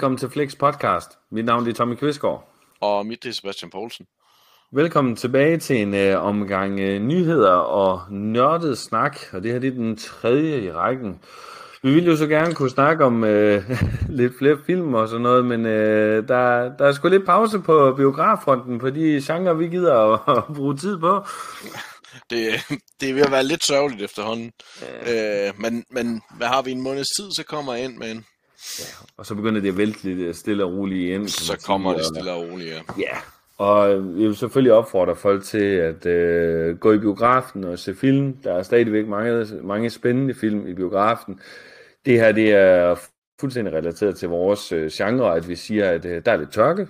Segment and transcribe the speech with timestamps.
[0.00, 1.08] Velkommen til Flex Podcast.
[1.30, 2.52] Mit navn er Tommy Kvistgaard.
[2.80, 4.06] Og mit er Sebastian Poulsen.
[4.72, 9.18] Velkommen tilbage til en uh, omgang uh, nyheder og nørdet snak.
[9.32, 11.20] Og det her det er den tredje i rækken.
[11.82, 13.28] Vi ville jo så gerne kunne snakke om uh,
[14.18, 17.94] lidt flere film og sådan noget, men uh, der, der er sgu lidt pause på
[17.96, 21.26] biograffronten på de genrer, vi gider at, at bruge tid på.
[22.30, 22.48] Det,
[23.00, 24.52] det er ved at være lidt sørgeligt efterhånden.
[25.06, 25.48] Ja.
[25.48, 28.24] Øh, men, men hvad har vi en måneds tid, så kommer jeg ind med en.
[28.80, 28.84] Ja,
[29.16, 31.28] og så begynder det at vælte lidt stille og roligt ind.
[31.28, 32.80] Så kommer det stille og roligt, ja.
[32.98, 33.16] Ja,
[33.58, 38.36] og vi vil selvfølgelig opfordre folk til at øh, gå i biografen og se film.
[38.44, 41.40] Der er stadigvæk mange, mange spændende film i biografen.
[42.06, 42.96] Det her det er
[43.40, 46.88] fuldstændig relateret til vores øh, genre, at vi siger, at øh, der er lidt tørke.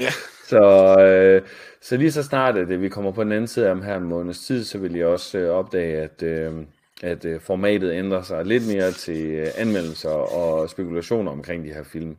[0.00, 0.10] Ja.
[0.50, 1.42] så, øh,
[1.82, 4.04] så lige så snart, at øh, vi kommer på den anden side om her en
[4.04, 6.52] måneds tid, så vil jeg også øh, opdage, at, øh,
[7.04, 11.84] at øh, formatet ændrer sig lidt mere til øh, anmeldelser og spekulationer omkring de her
[11.84, 12.16] film.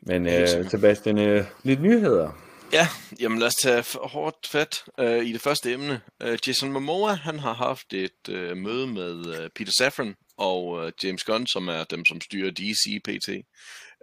[0.00, 2.32] Men øh, Sebastian, øh, lidt nyheder.
[2.72, 2.88] Ja,
[3.20, 6.00] jamen lad os tage hårdt fat øh, i det første emne.
[6.22, 10.92] Øh, Jason Momoa, han har haft et øh, møde med øh, Peter Safran og øh,
[11.02, 13.28] James Gunn, som er dem, som styrer DC PT.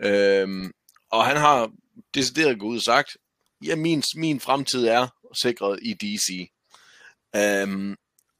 [0.05, 0.69] Øh,
[1.11, 1.71] og han har
[2.13, 3.17] decideret gået ud og sagt,
[3.65, 5.07] ja, min, min fremtid er
[5.43, 6.49] sikret i DC.
[7.35, 7.95] Øh,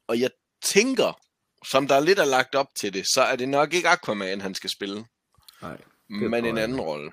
[0.08, 0.30] og jeg
[0.62, 1.18] tænker,
[1.66, 4.54] som der lidt er lagt op til det, så er det nok ikke Aquaman, han
[4.54, 5.04] skal spille.
[5.62, 5.76] Nej.
[6.08, 7.10] Men en anden rolle.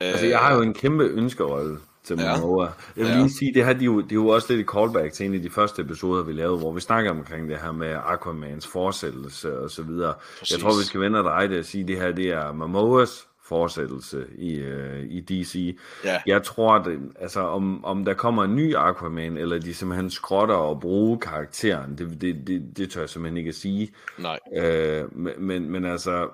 [0.00, 2.64] Altså, jeg har jo en kæmpe ønskerolle til Momoa.
[2.64, 2.70] Ja.
[2.96, 3.18] Jeg vil Ja.
[3.18, 5.26] lige sige, det her de er, jo, det er jo også lidt et callback til
[5.26, 8.66] en af de første episoder, vi lavede, hvor vi snakker omkring det her med Aquamans
[8.66, 10.14] fortsættelse og så videre.
[10.38, 10.52] Præcis.
[10.52, 12.52] Jeg tror, vi skal vende og dreje det og sige, at det her det er
[12.52, 15.78] Momoas fortsættelse i, øh, i DC.
[16.04, 16.22] Ja.
[16.26, 20.54] Jeg tror, at altså, om, om der kommer en ny Aquaman, eller de simpelthen skrotter
[20.54, 23.92] og bruge karakteren, det, det, det, det tør jeg simpelthen ikke at sige.
[24.18, 24.38] Nej.
[24.56, 26.28] Øh, men, men, men altså,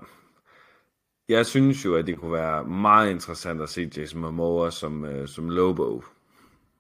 [1.29, 5.29] jeg synes jo, at det kunne være meget interessant at se Jason Momoa som, øh,
[5.29, 6.03] som Lobo.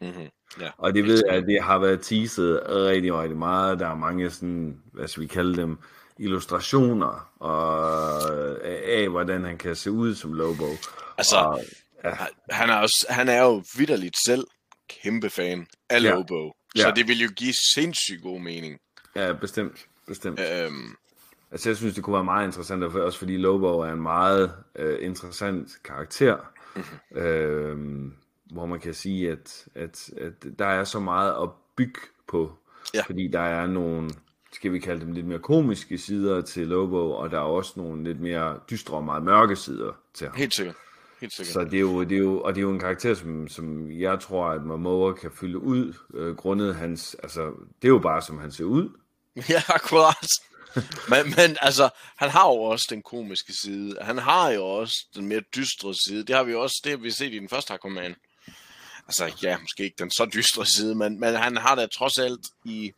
[0.01, 0.29] Mm-hmm.
[0.61, 0.71] Ja.
[0.79, 3.79] Og det ved jeg, at det har været teaset rigtig, rigtig meget.
[3.79, 5.79] Der er mange sådan, hvad skal vi kalde dem,
[6.19, 10.67] illustrationer og, øh, af, hvordan han kan se ud som Lobo.
[11.19, 11.61] Altså, og,
[12.05, 12.11] ja,
[12.51, 14.45] Han er, også, han er jo vidderligt selv
[15.03, 16.11] kæmpe fan af Ja.
[16.15, 16.53] Lobo.
[16.77, 16.93] Så Ja.
[16.97, 18.79] det vil jo give sindssygt god mening.
[19.17, 19.87] ja, bestemt.
[20.07, 20.41] bestemt.
[20.41, 20.97] Øhm,
[21.51, 24.53] Altså, jeg synes, det kunne være meget interessant, og også fordi Lobo er en meget
[24.77, 26.37] øh, interessant karakter,
[26.77, 27.19] mm-hmm.
[27.23, 27.77] øh,
[28.53, 32.53] hvor man kan sige, at, at, at der er så meget at bygge på,
[32.95, 33.03] Ja.
[33.03, 34.11] fordi der er nogle,
[34.53, 38.05] skal vi kalde dem lidt mere komiske sider til Lobo, og der er også nogle
[38.05, 40.37] lidt mere dystre og meget mørke sider til ham.
[40.37, 40.77] helt sikkert.
[41.21, 41.53] Helt sikkert.
[41.53, 43.91] Så det er jo, det er jo, og det er jo en karakter, som, som
[43.91, 47.41] jeg tror, at Momoa kan fylde ud, øh, grundet hans, altså,
[47.83, 48.89] det er jo bare, som han ser ud.
[49.51, 50.29] Ja, akkurat.
[51.09, 53.97] men, men altså, han har jo også den komiske side.
[54.01, 56.25] Han har jo også den mere dystre side.
[56.25, 58.15] Det har vi også, det har vi set i den første Aquaman.
[59.07, 62.41] Altså, ja, måske ikke den så dystre side, men, men han har da trods alt
[62.65, 62.93] i...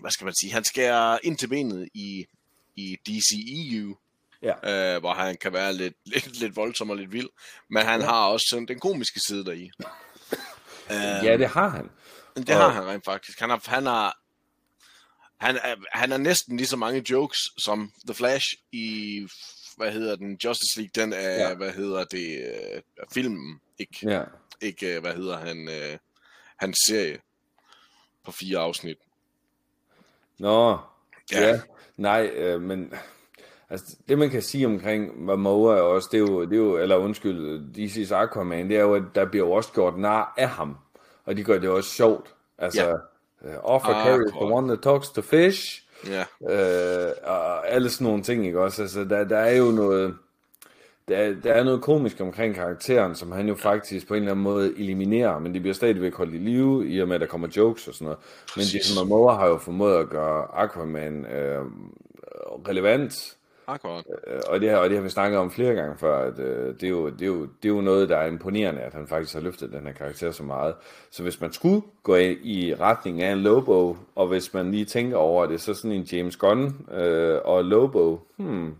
[0.00, 0.52] Hvad skal man sige?
[0.52, 2.26] Han skærer ind til benet i,
[2.76, 3.96] i DCEU,
[4.42, 4.94] Ja.
[4.94, 7.28] øh, hvor han kan være lidt, lidt, lidt voldsom og lidt vild.
[7.70, 9.70] Men han har også sådan den komiske side deri.
[10.90, 11.90] Øh, Ja, det har han.
[12.36, 13.40] det har han rent faktisk.
[13.40, 14.18] Han har, han har,
[15.40, 19.20] han er, han er næsten lige så mange jokes som The Flash i,
[19.76, 21.54] hvad hedder den, Justice League, den er, Ja.
[21.54, 22.82] hvad hedder det, øh,
[23.12, 24.22] filmen, ikke, Ja.
[24.60, 25.98] ikke, øh, hvad hedder han, øh,
[26.56, 27.18] hans serie
[28.24, 28.96] på fire afsnit.
[30.38, 30.78] Nå,
[31.32, 31.48] ja.
[31.48, 31.60] Ja.
[31.96, 32.92] Nej, øh, men
[33.70, 36.96] altså, det man kan sige omkring Momoa også, det er jo, det er jo eller
[36.96, 40.76] undskyld, DC's Aquaman, det er jo, at der bliver også gjort nar af ham.
[41.24, 42.34] Og de gør det også sjovt.
[42.58, 42.94] Altså, Ja.
[43.44, 45.82] Uh, Offer Ah, carries the one that talks to fish.
[46.06, 48.82] Ja, Øh, og alle sådan nogle ting, ikke også?
[48.82, 50.14] Altså, der, der er jo noget...
[51.08, 54.30] Der, er- der er noget komisk omkring karakteren, som han jo faktisk på en eller
[54.32, 57.26] anden måde eliminerer, men det bliver stadigvæk holdt i live, i og med, at der
[57.26, 58.18] kommer jokes og sådan noget.
[58.18, 58.74] Men Præcis.
[58.74, 61.60] Jason Momoa har jo formået at gøre Aquaman øh,
[62.68, 63.36] relevant,
[63.68, 64.04] akkurat.
[64.26, 66.74] øh, og det, her, og det har vi snakket om flere gange før, at øh,
[66.74, 69.06] det, er jo, det, er jo, det er jo noget, der er imponerende, at han
[69.08, 70.74] faktisk har løftet den her karakter så meget.
[71.10, 74.84] Så hvis man skulle gå i, i retning af en Lobo, og hvis man lige
[74.84, 78.74] tænker over det, så sådan en James Gunn øh, og Lobo, hmm,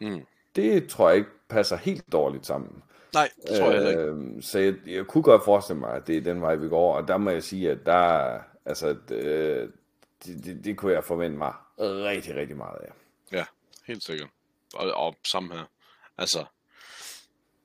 [0.00, 0.20] Mm.
[0.56, 2.82] det tror jeg ikke passer helt dårligt sammen.
[3.14, 4.02] Nej, det tror jeg ikke.
[4.02, 6.94] Øh, så jeg, jeg kunne godt forestille mig, at det er den vej, vi går,
[6.94, 9.70] og der må jeg sige, at der, altså, det,
[10.26, 12.92] det, det, det kunne jeg forvente mig rigtig, rigtig meget af.
[13.32, 13.44] Ja,
[13.88, 14.28] helt sikkert.
[14.74, 15.64] Og, og samme her.
[16.18, 16.44] Altså,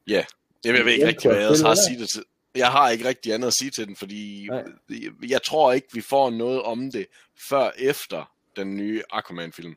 [0.08, 0.25] ja.
[0.66, 2.24] Jamen, jeg ved ikke rigtig, hvad jeg har at sige det til.
[2.56, 4.64] Jeg har ikke rigtig andet at sige til den, fordi Nej.
[5.30, 7.06] jeg, tror ikke, vi får noget om det
[7.50, 9.75] før efter den nye Aquaman-film.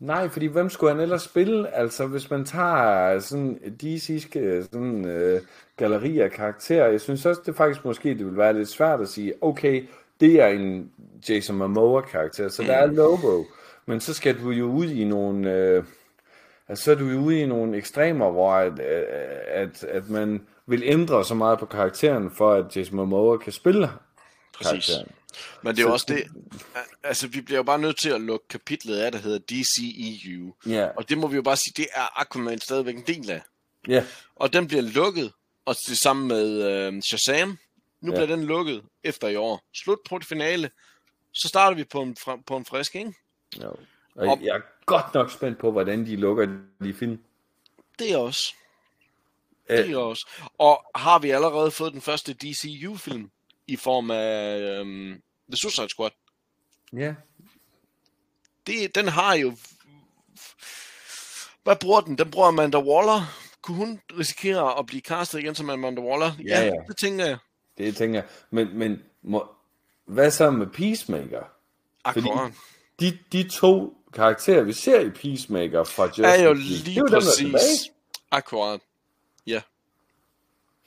[0.00, 1.74] Nej, fordi hvem skulle han ellers spille?
[1.74, 4.28] Altså, hvis man tager sådan DC's
[4.62, 5.42] sådan, øh,
[5.76, 9.08] galleri af karakterer, jeg synes også, det faktisk måske, det vil være lidt svært at
[9.08, 9.86] sige, okay,
[10.20, 10.92] det er en
[11.28, 12.68] Jason Momoa-karakter, så mm.
[12.68, 13.44] der er Lobo,
[13.86, 15.84] men så skal du jo ud i nogle, øh,
[16.68, 18.80] altså, så er du jo ude i nogle ekstremer, hvor at,
[19.48, 23.90] at, at man vil ændre så meget på karakteren, for at Jason Momoa kan spille
[24.52, 24.86] Præcis.
[24.86, 25.08] karakteren.
[25.62, 26.24] Men det er jo også det,
[27.02, 30.54] altså vi bliver jo bare nødt til at lukke kapitlet af, der hedder DCEU.
[30.66, 30.90] Yeah.
[30.96, 33.42] Og det må vi jo bare sige, det er Aquaman stadigvæk en del af.
[33.88, 33.92] Ja.
[33.92, 34.04] Yeah.
[34.36, 35.32] Og den bliver lukket,
[35.64, 37.58] og det samme med øh, Shazam.
[38.00, 38.18] Nu yeah.
[38.18, 39.62] bliver den lukket efter i år.
[39.74, 40.70] Slut på det finale.
[41.32, 42.16] Så starter vi på en,
[42.46, 43.14] på en frisk, ikke?
[43.62, 43.68] Jo.
[44.14, 46.46] Og, og jeg er godt nok spændt på, hvordan de lukker
[46.84, 47.18] de film.
[47.98, 48.54] Det er også.
[49.68, 50.26] Det er også.
[50.58, 53.30] Og har vi allerede fået den første DCU-film
[53.66, 56.10] i form af øhm, The Suicide Squad?
[56.92, 57.14] Ja.
[58.66, 59.56] Det, den har jo...
[61.62, 62.18] Hvad bruger den?
[62.18, 63.20] Den bruger Amanda Waller.
[63.62, 66.32] Kunne hun risikere at blive castet igen som Amanda Waller?
[66.46, 66.72] Ja, ja.
[66.88, 67.38] det tænker jeg.
[67.78, 68.28] Det tænker jeg.
[68.50, 69.48] Men, men må,
[70.04, 71.44] hvad så med Peacemaker?
[72.04, 72.52] Akkurat.
[73.00, 77.10] De, de to karakterer, vi ser i Peacemaker fra Justice er jo lige det er
[77.10, 77.82] præcis.
[77.84, 77.94] Dem,
[78.30, 78.80] Akkurat.
[79.46, 79.62] Ja.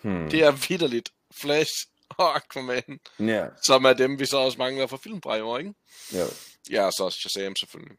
[0.01, 0.29] Hmm.
[0.29, 1.09] Det er vidderligt
[1.41, 1.73] Flash
[2.09, 3.45] og Aquaman, ja.
[3.63, 5.73] som er dem, vi så også mangler fra film fra i år, ikke?
[6.13, 6.25] Jo.
[6.71, 7.97] Ja, og så også Shazam selvfølgelig.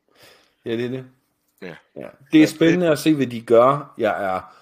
[0.65, 1.05] Ja, det er det.
[1.63, 1.75] Ja.
[1.97, 2.09] ja.
[2.33, 3.95] Det er spændende at se, hvad de gør.
[3.99, 4.55] Jeg er...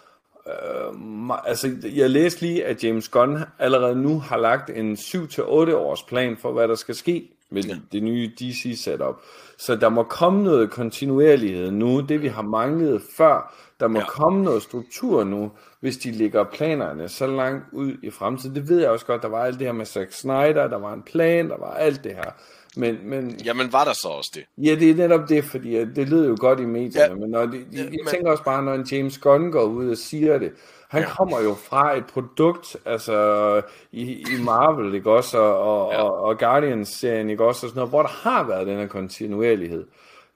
[0.46, 5.42] Øh, altså, jeg læste lige, at James Gunn allerede nu har lagt en 7-8
[5.74, 7.76] års plan for, hvad der skal ske med ja.
[7.92, 9.14] det nye DC-setup.
[9.58, 13.54] Så der må komme noget kontinuerlighed nu, det vi har manglet før.
[13.80, 14.06] Der må ja.
[14.06, 15.50] komme noget struktur nu,
[15.80, 18.54] hvis de lægger planerne så langt ud i fremtiden.
[18.54, 20.92] Det ved jeg også godt, der var alt det her med Zack Snyder, der var
[20.92, 22.30] en plan, der var alt det her.
[22.76, 24.44] Men, men, Jamen var der så også det?
[24.58, 27.20] Ja, det er netop det, fordi det lyder jo godt i medierne, ja.
[27.20, 28.06] men når de, de, ja, jeg men...
[28.10, 30.52] tænker også bare, når en James Gunn går ud og siger det,
[30.88, 31.08] han ja.
[31.08, 33.62] kommer jo fra et produkt, altså
[33.92, 36.02] i, i Marvel, ikke også, og, og, ja.
[36.02, 39.86] og, og Guardians-serien, ikke også, og sådan noget, hvor der har været den her kontinuerlighed.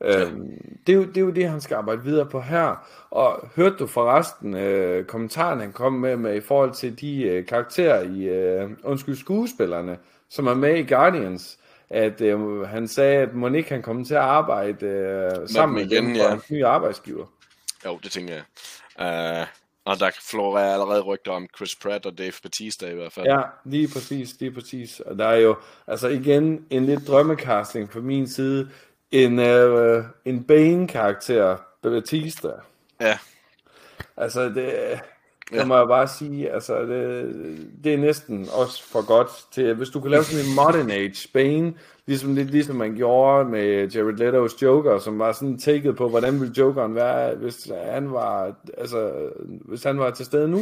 [0.00, 0.20] Ja.
[0.20, 2.86] Øhm, det, er jo, det er jo det, han skal arbejde videre på her.
[3.10, 7.46] Og hørte du forresten øh, kommentaren, han kom med, med i forhold til de øh,
[7.46, 9.98] karakterer i, øh, undskyld, skuespillerne,
[10.30, 11.58] som er med i Guardians,
[11.90, 16.04] at øh, han sagde, at Monique kan komme til at arbejde øh, sammen med, igen,
[16.04, 16.32] dem ja.
[16.32, 17.26] en ny arbejdsgiver.
[17.86, 18.42] Jo, det tænker jeg.
[19.42, 19.46] Uh,
[19.84, 23.26] og der florerer allerede rygter om Chris Pratt og Dave Bautista i hvert fald.
[23.26, 25.00] Ja, lige præcis, lige præcis.
[25.00, 25.56] Og der er jo,
[25.86, 28.70] altså igen, en lidt drømmecasting fra min side.
[29.10, 32.50] En, øh, en Bane-karakter, Bautista.
[33.00, 33.18] Ja.
[34.16, 35.00] Altså, det,
[35.50, 37.34] det må jeg bare sige, altså, det,
[37.84, 41.28] det er næsten også for godt til, hvis du kan lave sådan en modern age
[41.34, 41.74] Bane,
[42.06, 46.40] ligesom lidt ligesom man gjorde med Jared Leto's Joker, som var sådan taket på, hvordan
[46.40, 49.12] ville Jokeren være, hvis han var, altså,
[49.64, 50.60] hvis han var til stede nu.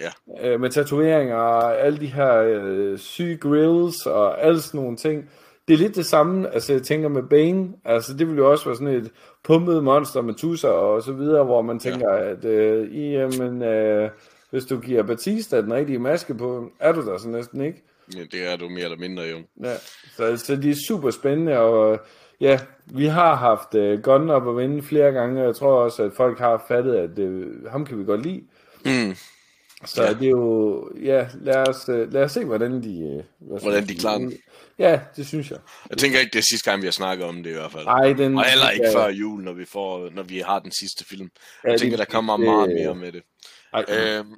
[0.00, 0.10] Ja.
[0.42, 5.30] Øh, med tatoveringer og alle de her øh, syge grills og alle sådan nogle ting.
[5.68, 8.64] Det er lidt det samme, altså jeg tænker med Bane, altså det ville jo også
[8.64, 9.10] være sådan et
[9.44, 12.30] pumpet monster med tusser og så videre, hvor man tænker, ja.
[12.30, 14.10] at øh, i, jamen, øh,
[14.50, 17.82] hvis du giver Batista den rigtige maske på, er du der så næsten ikke?
[18.16, 19.36] Ja, det er du mere eller mindre jo.
[19.64, 19.76] Ja,
[20.16, 22.00] så, så de er super spændende, og
[22.40, 26.02] ja, vi har haft uh, Gunn op og vinde flere gange, og jeg tror også,
[26.02, 28.42] at folk har fattet, at uh, ham kan vi godt lide.
[28.84, 29.14] Mm.
[29.84, 30.12] Så ja.
[30.12, 33.24] det er jo, ja, lad os, uh, lad os se, hvordan de...
[33.40, 34.32] Uh, hvordan de klarer den.
[34.78, 35.58] Ja, det synes jeg.
[35.90, 37.84] Jeg tænker ikke, det er sidste gang, vi har snakket om det i hvert fald.
[37.84, 38.38] Nej, den...
[38.38, 41.30] Og heller ikke før jul, når vi, får, når vi har den sidste film.
[41.64, 43.22] Jeg ja, tænker, det, der kommer det, meget mere med det.
[43.72, 44.34] Ej, øhm,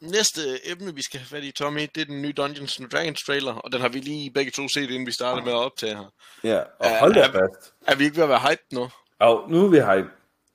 [0.00, 3.22] næste emne, vi skal have fat i, Tommy, det er den nye Dungeons and Dragons
[3.22, 5.94] trailer, og den har vi lige begge to set, inden vi startede med at optage
[5.96, 6.12] her.
[6.44, 7.72] Ja, og hold da fast.
[7.86, 8.88] Er, er vi ikke ved at være hype nu?
[9.22, 10.10] Jo, nu er vi hype.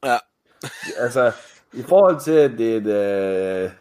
[0.05, 0.17] Ja.
[1.03, 1.31] altså,
[1.73, 3.71] i forhold til, at det er et,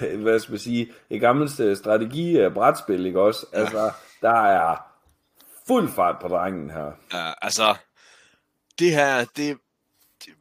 [0.00, 3.46] øh, hvad skal man sige, et gammelt øh, strategi-brætspil, ikke også?
[3.52, 3.58] Ja.
[3.58, 4.76] Altså, der er
[5.66, 6.92] fuld fart på drengen her.
[7.12, 7.76] Ja, altså,
[8.78, 9.58] det her, det,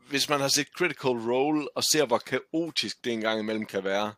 [0.10, 4.14] hvis man har set Critical Role og ser, hvor kaotisk det engang imellem kan være,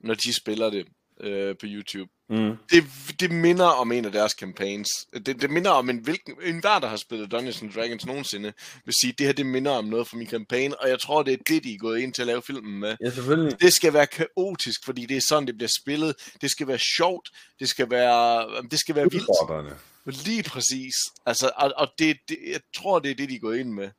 [0.00, 0.86] når de spiller det
[1.20, 2.10] øh, på YouTube.
[2.30, 2.56] Mm.
[2.70, 2.84] Det,
[3.20, 4.88] det minder om en af deres campaigns.
[5.26, 8.52] Det, det minder om en, hvilken, en hver, der har spillet Dungeons and Dragons nogensinde,
[8.84, 11.32] vil sige, det her det minder om noget fra min campaign, og jeg tror, det
[11.32, 12.96] er det, de er gået ind til at lave filmen med.
[13.04, 13.60] Ja, selvfølgelig.
[13.60, 16.14] Det skal være kaotisk, fordi det er sådan, det bliver spillet.
[16.40, 17.30] Det skal være sjovt.
[17.60, 20.26] Det skal være, det skal være vildt.
[20.26, 20.94] Lige præcis.
[21.26, 23.90] Altså, og, og det, det, jeg tror, det er det, de er gået ind med.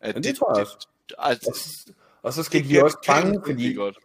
[0.00, 0.88] At Men det, det tror jeg også.
[1.08, 1.92] Det, altså,
[2.22, 3.96] og så skal de også fange, fordi godt.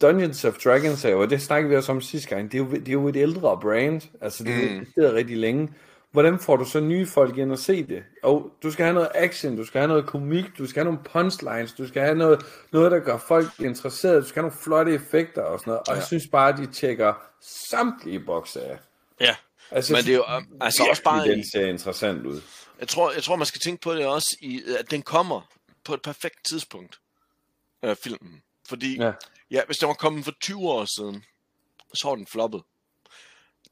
[0.00, 2.64] Dungeons of Dragons er jo, og det snakkede vi også om sidste gang, det er
[2.64, 4.86] jo, det er jo et ældre brand, altså det, mm.
[4.96, 5.68] det er rigtig længe,
[6.12, 8.02] hvordan får du så nye folk ind og se det?
[8.22, 11.08] Og du skal have noget action, du skal have noget komik, du skal have nogle
[11.12, 14.94] punchlines, du skal have noget, noget der gør folk interesserede, du skal have nogle flotte
[14.94, 15.80] effekter og sådan noget.
[15.80, 15.94] Og ja.
[15.94, 17.14] jeg synes bare, at de tjekker
[17.70, 18.78] samtlige bokse af.
[19.20, 19.36] Ja,
[19.70, 20.24] altså, men det er jo
[20.60, 21.28] altså også bare...
[21.28, 22.40] Den ser interessant ud.
[22.80, 25.40] Jeg tror, jeg tror, man skal tænke på det også, i, at den kommer
[25.84, 26.98] på et perfekt tidspunkt,
[27.84, 28.42] øh, filmen.
[28.68, 29.12] Fordi, ja.
[29.50, 31.24] ja, hvis den var kommet for 20 år siden,
[31.94, 32.62] så var den floppet.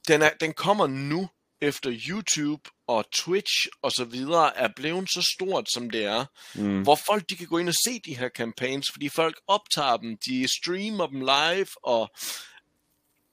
[0.08, 1.28] Den, er, den kommer nu,
[1.60, 6.24] efter YouTube og Twitch og så videre er blevet så stort, som det er,
[6.54, 6.82] mm.
[6.82, 10.16] hvor folk de kan gå ind og se de her campaigns, fordi folk optager dem,
[10.26, 12.10] de streamer dem live, og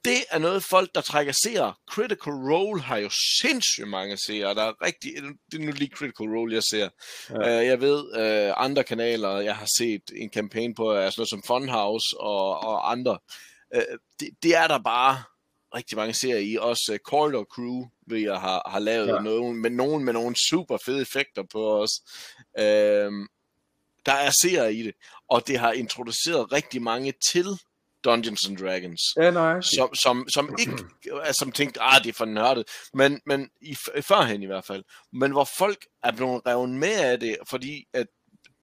[0.06, 1.74] det er noget folk, der trækker seere.
[1.92, 3.10] Critical Role har jo
[3.42, 4.56] sindssygt mange seere.
[4.56, 5.12] Der er rigtig,
[5.52, 6.90] det er nu lige Critical Role, jeg ser.
[7.30, 7.60] Ja.
[7.60, 11.30] Uh, jeg ved, uh, andre kanaler, jeg har set en kampagne på, er sådan noget
[11.30, 13.20] som Funhouse og, og andre.
[13.76, 13.82] Uh,
[14.20, 15.24] det, det er der bare
[15.76, 16.58] rigtig mange serier i.
[16.62, 19.20] Også uh, Corridor Crew ved jeg har, har lavet ja.
[19.20, 21.92] noget, med nogen med nogle super fede effekter på os.
[22.60, 23.28] Uh,
[24.06, 24.94] der er serier i det,
[25.30, 27.46] og det har introduceret rigtig mange til
[28.04, 29.02] Dungeons and Dragons.
[29.18, 29.62] Ja, nej.
[29.62, 30.72] Som, som, som ikke,
[31.40, 34.84] som tænkte, ah, det er for nørdet, men, men i, førhen i hvert fald.
[35.14, 38.08] Men hvor folk er blevet revet med af det, fordi at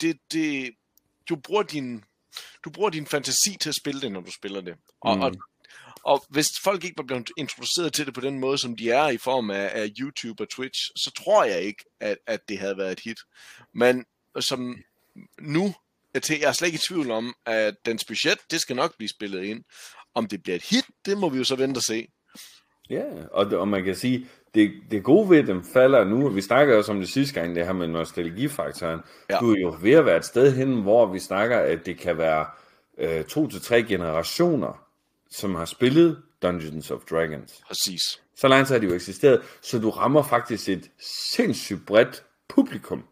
[0.00, 0.70] det, det,
[1.28, 2.04] du bruger din,
[2.64, 4.74] du bruger din fantasi til at spille det, når du spiller det.
[5.00, 5.22] Og, mm.
[5.22, 5.32] og,
[6.04, 9.08] og hvis folk ikke var blevet introduceret til det på den måde, som de er
[9.08, 12.76] i form af, af YouTube og Twitch, så tror jeg ikke, at, at det havde
[12.76, 13.18] været et hit.
[13.74, 14.04] Men
[14.40, 14.76] som
[15.40, 15.74] nu
[16.14, 19.44] jeg er slet ikke i tvivl om, at dens budget, det skal nok blive spillet
[19.44, 19.64] ind.
[20.14, 22.08] Om det bliver et hit, det må vi jo så vente og se.
[22.90, 26.40] Ja, og, og man kan sige, det, det gode ved dem falder nu, og vi
[26.40, 29.00] snakker også om det sidste gang, det her med nostalgifaktoren.
[29.30, 29.38] Ja.
[29.38, 32.18] Du er jo ved at være et sted hen, hvor vi snakker, at det kan
[32.18, 32.46] være
[32.98, 34.84] øh, to til tre generationer,
[35.30, 37.62] som har spillet Dungeons of Dragons.
[37.66, 38.02] Præcis.
[38.36, 40.90] Så langt har de jo eksisteret, så du rammer faktisk et
[41.34, 43.04] sindssygt bredt publikum.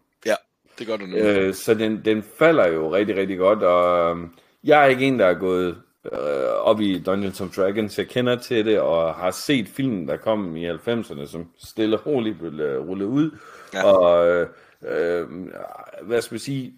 [0.78, 1.16] Det gør du nu.
[1.16, 4.26] Øh, så den, den falder jo rigtig, rigtig godt, og øh,
[4.64, 5.76] jeg er ikke en, der er gået
[6.12, 7.99] øh, op i Dungeons of Dragons.
[7.99, 12.06] Jeg kender til det, og har set filmen, der kom i 90'erne, som stille og
[12.06, 13.30] roligt blev uh, rullet ud.
[13.75, 13.83] Ja.
[13.83, 14.49] Og øh,
[14.88, 15.26] øh,
[16.02, 16.73] hvad skal man sige,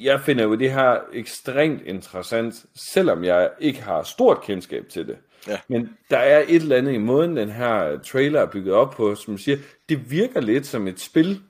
[0.00, 5.16] jeg finder jo det her ekstremt interessant, selvom jeg ikke har stort kendskab til det.
[5.48, 5.58] Ja.
[5.68, 9.14] Men der er et eller andet i måden, den her trailer er bygget op på,
[9.14, 11.40] som siger, det virker lidt som et spil,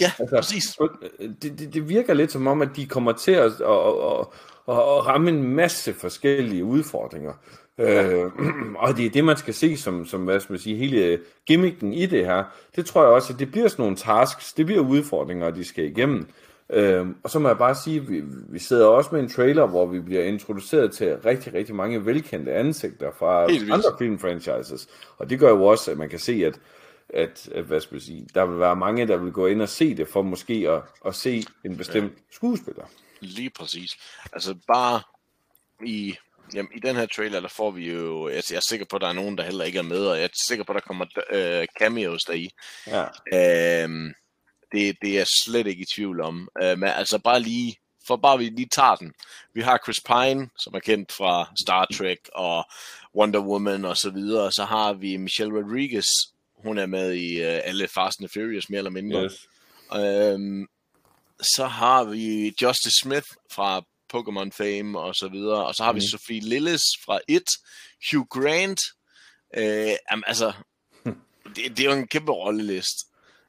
[0.00, 0.78] Ja, altså, præcis.
[1.42, 4.26] Det, det, det virker lidt som om, at de kommer til at, at, at,
[4.68, 7.32] at, ramme en masse forskellige udfordringer.
[7.78, 8.12] Ja.
[8.12, 8.30] Øh,
[8.82, 11.92] og det er det, man skal se som, som hvad skal man sige, hele gimmicken
[11.92, 12.44] i det her.
[12.76, 15.84] Det tror jeg også, at det bliver sådan nogle tasks, det bliver udfordringer, de skal
[15.84, 16.28] igennem.
[16.70, 19.66] Øh, og så må jeg bare sige, at vi, vi sidder også med en trailer,
[19.66, 24.88] hvor vi bliver introduceret til rigtig, rigtig mange velkendte ansigter fra andre filmfranchises.
[25.18, 26.60] Og det gør jo også, at man kan se, at
[27.08, 29.68] at, at hvad skal man sige, der vil være mange, der vil gå ind og
[29.68, 32.22] se det, for måske at, at se en bestemt ja.
[32.30, 32.84] skuespiller.
[33.20, 33.90] Lige præcis.
[34.32, 35.02] Altså bare
[35.86, 36.16] i,
[36.54, 39.02] jamen, i den her trailer, der får vi jo, jeg, jeg er sikker på, at
[39.02, 40.86] der er nogen, der heller ikke er med, og jeg er sikker på, at der
[40.86, 42.50] kommer øh, cameos deri.
[42.86, 43.04] Ja.
[43.84, 44.14] Øhm,
[44.72, 46.48] det, det er jeg slet ikke i tvivl om.
[46.62, 49.12] Øh, men altså bare lige, for bare vi lige tager den.
[49.54, 52.64] Vi har Chris Pine, som er kendt fra Star Trek og
[53.14, 54.52] Wonder Woman og så videre.
[54.52, 56.06] Så har vi Michelle Rodriguez,
[56.66, 59.24] hun er med i uh, alle Fast and Furious, mere eller mindre.
[59.24, 59.48] Yes.
[59.94, 60.66] Øhm,
[61.40, 63.82] så har vi Justice Smith fra
[64.14, 65.66] Pokémon Fame og så videre.
[65.66, 65.96] Og så har mm.
[65.96, 67.48] vi Sophie Lillis fra It.
[68.10, 68.80] Hugh Grant.
[69.56, 70.52] Øh, jamen, altså,
[71.56, 72.96] det, det er jo en kæmpe rollelist.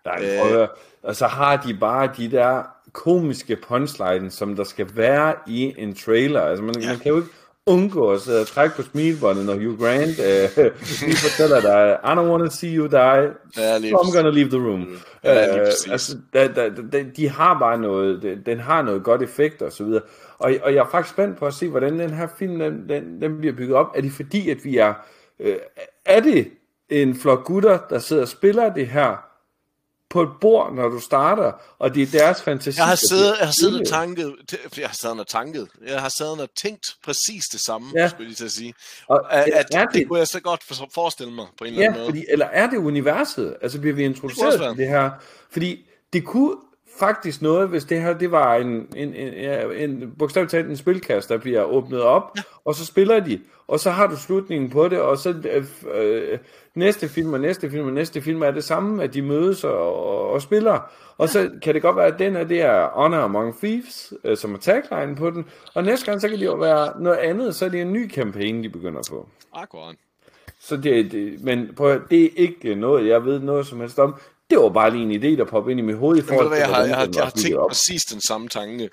[0.06, 0.68] Nej, øh,
[1.04, 5.96] og så har de bare de der komiske punchlines, som der skal være i en
[5.96, 6.42] trailer.
[6.42, 6.88] Altså, man, ja.
[6.88, 7.30] man kan jo ikke
[7.68, 10.72] undgå at sidde og trække på smilbåndet, når Hugh Grant øh,
[11.06, 12.98] lige fortæller dig, I don't want to see you die,
[13.58, 14.98] ja, so I'm gonna leave the room.
[15.24, 19.62] Ja, øh, altså, da, da, da, de har bare noget, den har noget godt effekt
[19.62, 20.02] og så videre.
[20.40, 23.22] Og, og jeg er faktisk spændt på at se, hvordan den her film, den, den,
[23.22, 23.88] den bliver bygget op.
[23.96, 24.94] Er det fordi, at vi er,
[25.40, 25.56] øh,
[26.06, 26.48] er det
[26.90, 29.27] en flok gutter, der sidder og spiller det her,
[30.10, 32.80] på et bord, når du starter, og det er deres fantasi.
[32.80, 34.36] Jeg har siddet, jeg har siddet og tanket,
[34.78, 38.10] jeg har siddet og tanket, jeg har siddet og tænkt præcis det samme, ja.
[38.10, 38.74] skulle jeg at sige.
[39.08, 42.00] Og, at, at det, det, kunne jeg så godt forestille mig på en eller anden
[42.00, 42.10] måde.
[42.10, 43.56] Fordi, eller er det universet?
[43.62, 45.12] Altså bliver vi introduceret til det her?
[45.52, 46.56] Fordi det kunne
[47.00, 50.78] faktisk noget, hvis det her det var en, en, en, en, en bogstaveligt talt en
[50.78, 52.42] spilkast, der bliver åbnet op, ja.
[52.66, 56.38] og så spiller de, og så har du slutningen på det, og så øh, øh,
[56.76, 60.06] næste film og næste film og næste film er det samme, at de mødes og,
[60.06, 60.92] og, og spiller.
[61.18, 64.38] Og så kan det godt være, at den her, det er Honor Among Thieves, øh,
[64.38, 67.56] som er tagline på den, og næste gang, så kan det jo være noget andet,
[67.56, 69.30] så er det en ny kampagne, de begynder på.
[69.54, 69.96] Akkurat.
[70.60, 74.16] Så det, det, men prøv, det er ikke noget, jeg ved noget som helst om.
[74.50, 76.58] Det var bare lige en idé, der poppede ind i mit hoved i forhold hvad,
[76.58, 77.70] jeg har, jeg har, jeg har tænkt op.
[77.70, 78.90] præcis den samme tanke.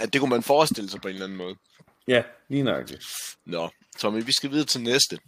[0.00, 1.54] At det kunne man forestille sig på en eller anden måde.
[2.08, 3.04] Ja, lige nøjagtigt.
[3.46, 5.18] Nå, Tommy, vi skal videre til næste.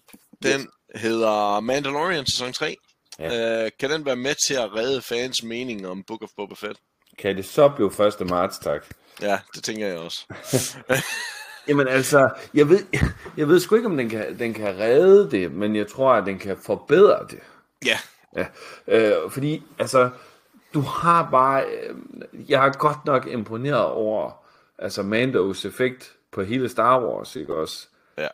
[0.43, 2.77] Den hedder Mandalorian sæson 3.
[3.19, 3.65] Ja.
[3.65, 6.79] Øh, kan den være med til at redde fans mening om Book of Boba Fett?
[7.19, 8.27] Kan det så blive 1.
[8.27, 8.87] marts, tak?
[9.23, 10.27] Ja, det tænker jeg også.
[11.69, 12.85] Jamen altså, jeg ved,
[13.37, 16.27] jeg ved sgu ikke, om den kan, den kan redde det, men jeg tror, at
[16.27, 17.39] den kan forbedre det.
[17.85, 17.99] Ja,
[18.37, 18.47] Ja,
[18.89, 20.11] øh, fordi altså,
[20.75, 21.97] du har bare, øh,
[22.51, 24.31] jeg er godt nok imponeret over,
[24.79, 27.89] altså Mandos effekt på hele Star Wars, ikke også?
[28.19, 28.29] ja.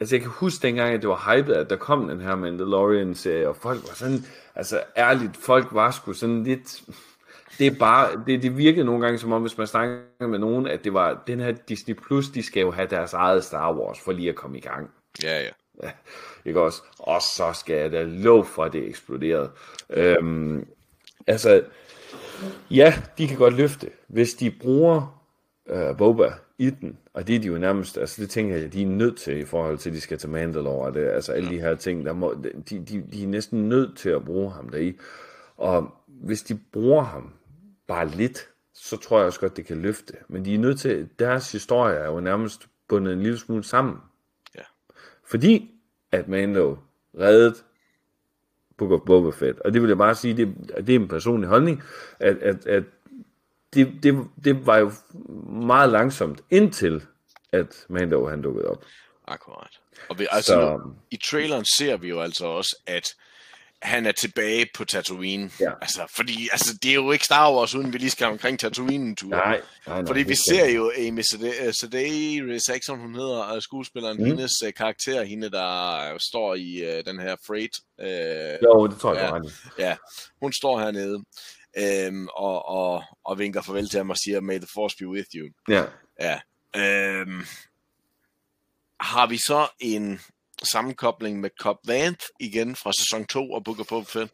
[0.00, 3.48] Altså jeg kan huske dengang, at det var hypet, at der kom den her Mandalorian-serie,
[3.48, 4.18] og folk var sådan,
[4.54, 6.82] altså ærligt, folk var sgu sådan lidt,
[7.58, 10.66] det er bare, det, det virkede nogle gange som om, hvis man snakker med nogen,
[10.66, 14.00] at det var, den her Disney Plus, de skal jo have deres eget Star Wars,
[14.00, 14.90] for lige at komme i gang.
[15.22, 15.50] Ja, ja.
[15.82, 15.90] Ja,
[16.46, 16.82] ikke også?
[16.98, 19.50] Og så skal jeg da lov for, at det eksploderede.
[19.90, 20.66] Øhm,
[21.26, 21.62] altså,
[22.70, 25.22] ja, de kan godt løfte, hvis de bruger
[25.68, 28.82] øh, Boba i den, og det er de jo nærmest, altså det tænker jeg, de
[28.82, 31.60] er nødt til i forhold til, at de skal til Mandalore, det, altså alle de
[31.60, 32.34] her ting, der må,
[32.70, 34.96] de, de, de er næsten nødt til at bruge ham deri.
[35.56, 37.32] Og hvis de bruger ham
[37.86, 40.12] bare lidt, så tror jeg også godt, det kan løfte.
[40.28, 43.96] Men de er nødt til, deres historie er jo nærmest bundet en lille smule sammen.
[45.30, 45.70] Fordi
[46.12, 46.76] at Mando
[47.18, 47.54] reddede
[48.76, 49.60] Book of Boba Fett.
[49.60, 51.82] Og det vil jeg bare sige, det, det er en personlig holdning,
[52.18, 52.84] at, at, at
[53.74, 54.92] det, det, det var jo
[55.52, 57.06] meget langsomt, indtil
[57.52, 58.84] at Mando han dukkede op.
[59.26, 59.80] Akkurat.
[60.08, 63.08] Og vi, altså, Så- nu, i traileren ser vi jo altså også, at
[63.82, 65.50] han er tilbage på Tatooine.
[65.60, 65.72] Ja.
[65.80, 69.14] Altså, fordi altså, det er jo ikke Star Wars, uden vi lige skal omkring Tatooine
[69.14, 69.28] tur.
[69.28, 70.06] Nej, nej, nej.
[70.06, 71.20] Fordi vi ser jo Amy
[71.72, 74.24] Sedaris, Saxon, hun hedder, skuespilleren, mm.
[74.24, 77.76] hendes uh, karakter, hende der øh, står i uh, den her freight.
[77.98, 79.48] Uh, Jo, det tror jeg, Ja.
[79.48, 79.52] i.
[79.78, 79.96] ja,
[80.40, 81.24] hun står hernede
[81.78, 85.28] øhm, og, og, og vinker farvel til ham og siger, May the force be with
[85.34, 85.48] you.
[85.68, 85.84] Ja.
[86.20, 86.40] Ja.
[86.76, 87.42] Øhm,
[89.00, 90.20] har vi så en
[90.62, 94.32] sammenkobling med Cobb Vanth igen fra sæson 2 og Book of Boba Fett?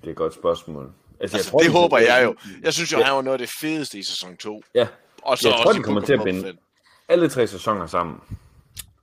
[0.00, 0.92] Det er et godt spørgsmål.
[1.20, 2.34] Altså, Altså, tror, det de- håber jeg jo.
[2.62, 4.62] Jeg synes jo, han var noget af det fedeste i sæson 2.
[4.74, 4.86] Ja,
[5.22, 6.56] Og så jeg tror, også de kommer til at binde
[7.08, 8.16] alle tre sæsoner sammen.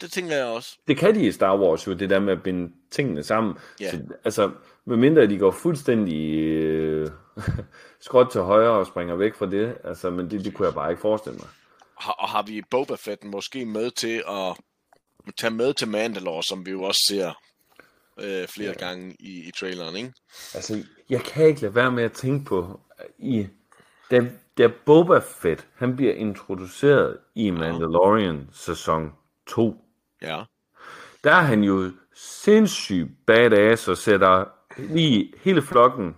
[0.02, 0.78] Det tænker jeg også.
[0.88, 3.54] Det kan de i Star Wars jo, det der med at binde tingene sammen.
[3.80, 3.92] Ja.
[3.92, 4.52] Så, altså,
[4.86, 7.10] medmindre de går fuldstændig øh,
[8.02, 10.90] skråt til højre og springer væk fra det, altså, men det, det kunne jeg bare
[10.92, 11.48] ikke forestille mig.
[11.98, 14.56] Har, og har vi Boba Fett måske med til at
[15.32, 17.34] tage med til Mandalore, som vi jo også ser
[18.20, 18.86] øh, flere ja.
[18.86, 20.14] gange i, i traileren, ikke?
[20.54, 22.80] Altså, jeg kan ikke lade være med at tænke på,
[23.18, 23.48] i,
[24.12, 29.12] da, da Boba Fett, han bliver introduceret i Mandalorian sæson
[29.48, 29.84] 2,
[30.22, 30.44] Ja.
[31.24, 34.46] der er han jo sindssygt badass og sætter
[34.78, 36.16] lige hele flokken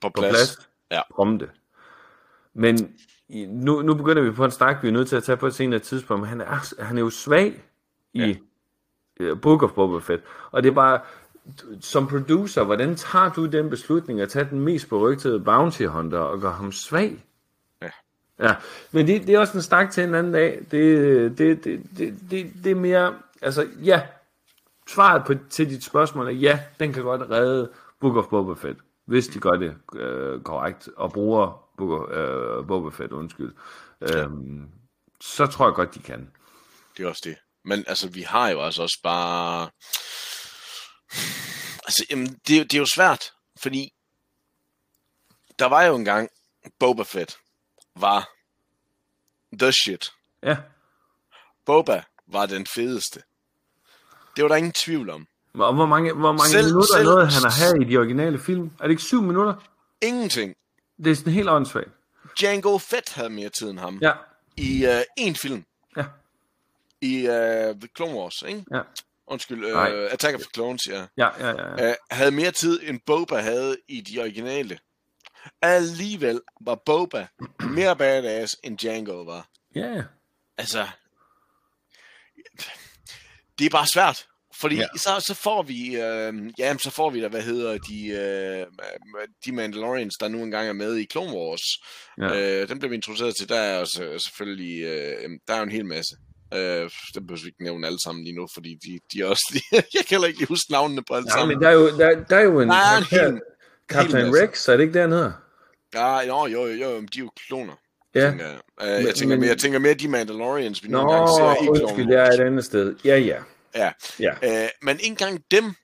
[0.00, 0.32] På på plads.
[0.32, 1.00] plads Ja.
[1.14, 1.50] prompte.
[2.54, 2.94] Men
[3.48, 5.54] nu, nu begynder vi på en snak, vi er nødt til at tage på et
[5.54, 7.62] senere tidspunkt, men han er, han er jo svag
[8.12, 8.38] i
[9.20, 9.34] ja.
[9.34, 10.22] Book of Boba Fett.
[10.50, 11.00] Og det er bare,
[11.80, 16.40] som producer, hvordan tager du den beslutning at tage den mest berygtede bounty hunter og
[16.40, 17.24] gøre ham svag?
[17.82, 17.90] Ja.
[18.40, 18.54] Ja,
[18.92, 20.66] men det, det er også en snak til en anden dag.
[20.70, 24.02] Det, det, det, det, det, det er mere, altså ja,
[24.88, 28.78] svaret på, til dit spørgsmål er ja, den kan godt redde Book of Boba Fett,
[29.04, 33.52] hvis de gør det øh, korrekt, og bruger Book of, øh, Boba Fett, undskyld.
[34.00, 34.68] Øhm,
[35.20, 36.30] så tror jeg godt, de kan.
[36.96, 37.36] Det er også det.
[37.66, 39.70] Men altså, vi har jo altså også bare...
[41.84, 43.92] Altså, jamen, det, er jo- det er jo svært, fordi
[45.58, 46.28] der var jo engang,
[46.78, 47.36] Boba Fett
[47.96, 48.28] var
[49.58, 50.10] the shit.
[50.42, 50.56] Ja,
[51.66, 53.22] Boba var den fedeste.
[54.36, 55.26] Det var der ingen tvivl om.
[55.54, 58.38] og hvor mange, hvor mange Selv- minutter selv- noget han har her i de originale
[58.38, 58.70] film?
[58.78, 59.54] Er det ikke syv minutter?
[60.02, 60.54] Ingenting.
[61.04, 61.88] Det er sådan helt åndssvagt.
[62.40, 63.98] Django Fett havde mere tid end ham.
[64.02, 64.12] Ja,
[64.56, 65.64] I uh, en film.
[65.96, 66.04] ja,
[67.02, 67.34] I uh,
[67.80, 68.64] The Clone Wars, ikke?
[68.74, 68.80] ja,
[69.28, 70.04] Undskyld, uh, Nej.
[70.10, 71.06] Attack of the Clones, ja.
[71.16, 71.82] ja, ja, ja.
[71.84, 71.88] ja.
[71.90, 74.78] uh, havde mere tid, end Boba havde i de originale.
[75.62, 77.26] Alligevel var Boba
[77.60, 79.48] mere badass, end Django var.
[79.74, 80.02] ja, ja.
[80.58, 80.86] Altså,
[83.58, 84.26] det er bare svært.
[84.60, 84.86] Fordi ja.
[84.96, 88.66] Så, så får vi, øh, ja, så får vi da, hvad hedder de, øh,
[89.44, 91.62] de Mandalorians, der nu engang er med i Clone Wars.
[92.18, 92.60] Ja.
[92.62, 93.48] Øh, dem bliver vi introduceret til.
[93.48, 96.16] Der er jo så- selvfølgelig, øh, der er en hel masse.
[96.54, 99.44] Øh, dem behøver vi ikke nævne alle sammen lige nu, fordi de, de er også,
[99.54, 101.56] de, jeg kan heller ikke huske navnene på alle Ja, sammen.
[101.56, 103.40] men der er jo, der, der er jo en, Der er en hel-
[103.88, 104.34] Captain.
[104.36, 105.32] Rex, er det ikke hedder?
[105.94, 107.72] Ja, jo, jo, jo, jo, de er jo kloner.
[108.14, 108.28] Ja.
[108.30, 108.58] Tænker jeg.
[108.82, 111.64] Øh, jeg, Men- tænker mere, jeg tænker mere de Mandalorians, vi Nå, nogle gange ser
[111.64, 112.96] i undskyld, det er et andet sted.
[113.04, 113.38] Ja, ja.
[113.74, 113.92] Ja.
[114.20, 114.62] Ja.
[114.64, 115.74] Øh, men ikke engang dem,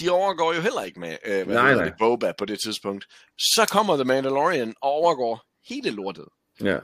[0.00, 1.84] de overgår jo heller ikke med øh, hvad Nej, nej, nej.
[1.84, 3.04] det, Boba på det tidspunkt.
[3.38, 6.24] Så kommer The Mandalorian og overgår hele lortet.
[6.64, 6.76] Ja.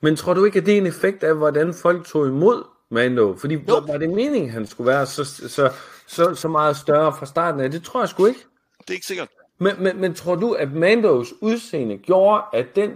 [0.00, 3.36] Men tror du ikke, at det er en effekt af, hvordan folk tog imod Mando?
[3.36, 5.72] Fordi var, var det meningen, han skulle være så, så,
[6.06, 7.70] så, så meget større fra starten af?
[7.70, 8.44] Det tror jeg sgu ikke.
[8.78, 9.28] Det er ikke sikkert.
[9.58, 12.90] Men, men, men tror du, at Mandos udseende gjorde, at den,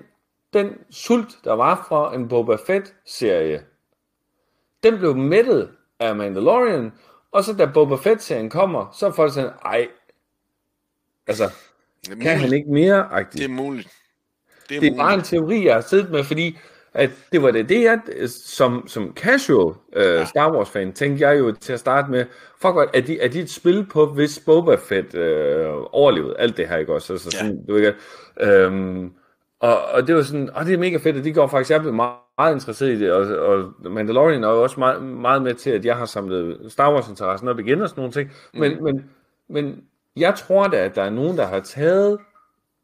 [0.53, 3.63] den sult, der var for en Boba Fett-serie,
[4.83, 6.93] den blev mættet af Mandalorian,
[7.33, 9.89] og så da Boba Fett-serien kommer, så er folk sådan, ej,
[11.27, 11.51] altså,
[12.07, 12.53] kan han muligt.
[12.53, 13.09] ikke mere?
[13.09, 13.33] -agtigt.
[13.33, 13.89] Det er muligt.
[14.69, 15.29] Det er, Det er bare en muligt.
[15.29, 16.59] teori, jeg har siddet med, fordi
[16.95, 21.53] at det var det, det jeg, som, som casual øh, Star Wars-fan, tænkte jeg jo
[21.53, 22.25] til at starte med,
[22.63, 26.57] fuck godt, er de, er de et spil på, hvis Boba Fett øh, overlevede alt
[26.57, 27.13] det her, ikke også?
[27.13, 27.95] Altså, sådan, du ved ikke,
[28.41, 29.13] øhm,
[29.61, 31.81] og, og det var sådan, og det er mega fedt, og de går faktisk, jeg
[31.81, 35.55] blev meget, meget interesseret i det, og, og Mandalorian er jo også meget, meget med
[35.55, 38.85] til, at jeg har samlet Star Wars-interessen op igen og sådan nogle ting, men, Mm.
[38.85, 39.11] men,
[39.49, 39.85] men
[40.17, 42.19] jeg tror da, at der er nogen, der har taget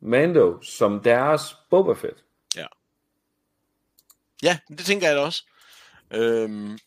[0.03, 2.25] Mando som deres Boba Fett.
[4.43, 4.59] Ja.
[4.69, 5.51] Det tænker jeg da også.
[6.11, 6.79] Øhm...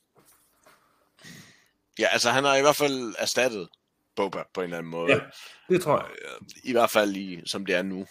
[2.00, 3.70] Ja, altså han har i hvert fald erstattet
[4.16, 5.14] Boba på en eller anden måde.
[5.14, 5.20] Ja.
[5.70, 6.38] Det tror jeg.
[6.64, 8.08] I hvert fald i, som det er nu.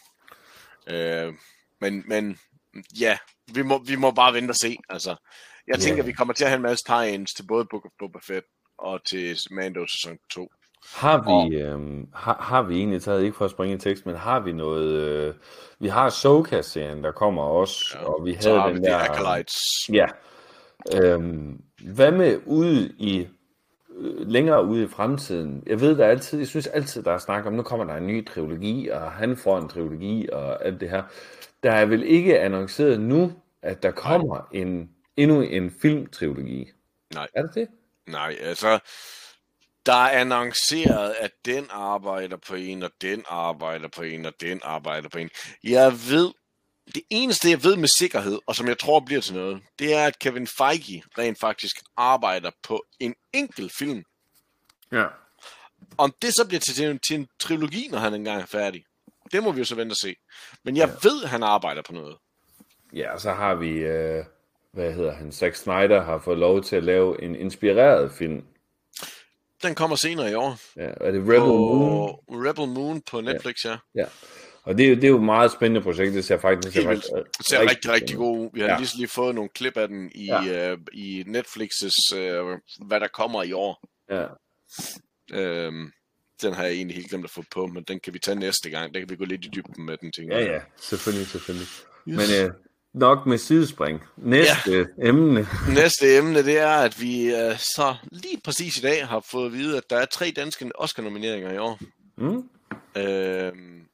[0.87, 1.35] Øh,
[1.81, 2.39] men, men
[3.01, 3.19] ja,
[3.53, 4.77] vi må, vi må bare vente og se.
[4.89, 5.17] Altså,
[5.67, 6.07] jeg tænker, Ja.
[6.07, 8.47] vi kommer til at have en masse tie-ins til både Book of Boba Fett
[8.79, 10.53] og til Mando sæson 2.
[10.95, 14.17] Har vi, øhm, har, har vi egentlig taget, ikke for at springe i tekst, men
[14.17, 15.35] har vi noget, øh,
[15.79, 19.55] vi har Soka-serien, der kommer også, ja, og vi havde vi den der, Acolytes.
[19.93, 20.07] ja,
[20.95, 21.61] øhm,
[21.95, 23.29] hvad med ude i,
[23.97, 25.63] øh, længere ude i fremtiden?
[25.67, 27.95] Jeg ved, der er altid, jeg synes altid, der er snak om, nu kommer der
[27.95, 31.03] en ny trilogi, og han får en trilogi, og alt det her.
[31.63, 36.71] Der er vel ikke annonceret nu, at der kommer en, endnu en filmtrilogi.
[37.15, 37.27] Nej.
[37.35, 37.69] Er det det?
[38.07, 38.79] Nej, altså,
[39.87, 44.61] der er annonceret, at den arbejder på en, og den arbejder på en, og den
[44.65, 45.31] arbejder på en.
[45.65, 46.33] Jeg ved,
[46.95, 50.07] det eneste jeg ved med sikkerhed, og som jeg tror bliver til noget, det er,
[50.07, 54.05] at Kevin Feige rent faktisk arbejder på en enkelt film.
[54.93, 55.07] Ja.
[55.99, 58.85] Om det så bliver til, til, en, til en trilogi, når han engang er færdig,
[59.33, 60.17] det må vi jo så vente og se.
[60.65, 61.09] Men jeg ja.
[61.09, 62.17] ved, at han arbejder på noget.
[62.93, 64.25] Ja, og så har vi, øh,
[64.73, 68.45] hvad hedder han, Zack Snyder har fået lov til at lave en inspireret film.
[69.63, 70.59] Den kommer senere i år.
[70.77, 72.09] Ja, er det Rebel Moon?
[72.09, 73.77] på Rebel Moon på Netflix, ja.
[73.95, 74.05] Ja.
[74.63, 76.89] Og det, er jo- det er jo et meget spændende projekt, det ser faktisk, Helt
[76.89, 77.05] vildt.
[77.39, 78.51] Det ser rigtig, rigtig god ud.
[78.55, 78.73] Vi har Ja.
[78.73, 78.79] ja.
[78.79, 80.43] lige, lige fået nogle klip af den i, Ja.
[80.43, 80.71] ja.
[80.73, 83.83] øh, i Netflix's, øh, hvad der kommer i år.
[84.11, 84.27] Ja.
[85.33, 85.91] Øhm,
[86.43, 88.71] den har jeg egentlig helt glemt at få på, men den kan vi tage næste
[88.71, 88.95] gang.
[88.95, 91.67] Der kan vi gå lidt i dybden med den, tænker ja, ja, selvfølgelig, selvfølgelig.
[92.09, 92.17] Yes.
[92.17, 92.55] Men øh,
[92.97, 94.03] nok med sidespring.
[94.17, 95.09] Næste ja.
[95.09, 95.49] emne.
[95.81, 99.53] Næste emne, det er, at vi øh, så lige præcis i dag har fået at
[99.53, 101.79] vide, at der er tre danske Oscar-nomineringer i år.
[102.17, 102.49] Mm?
[102.97, 103.87] Øhm,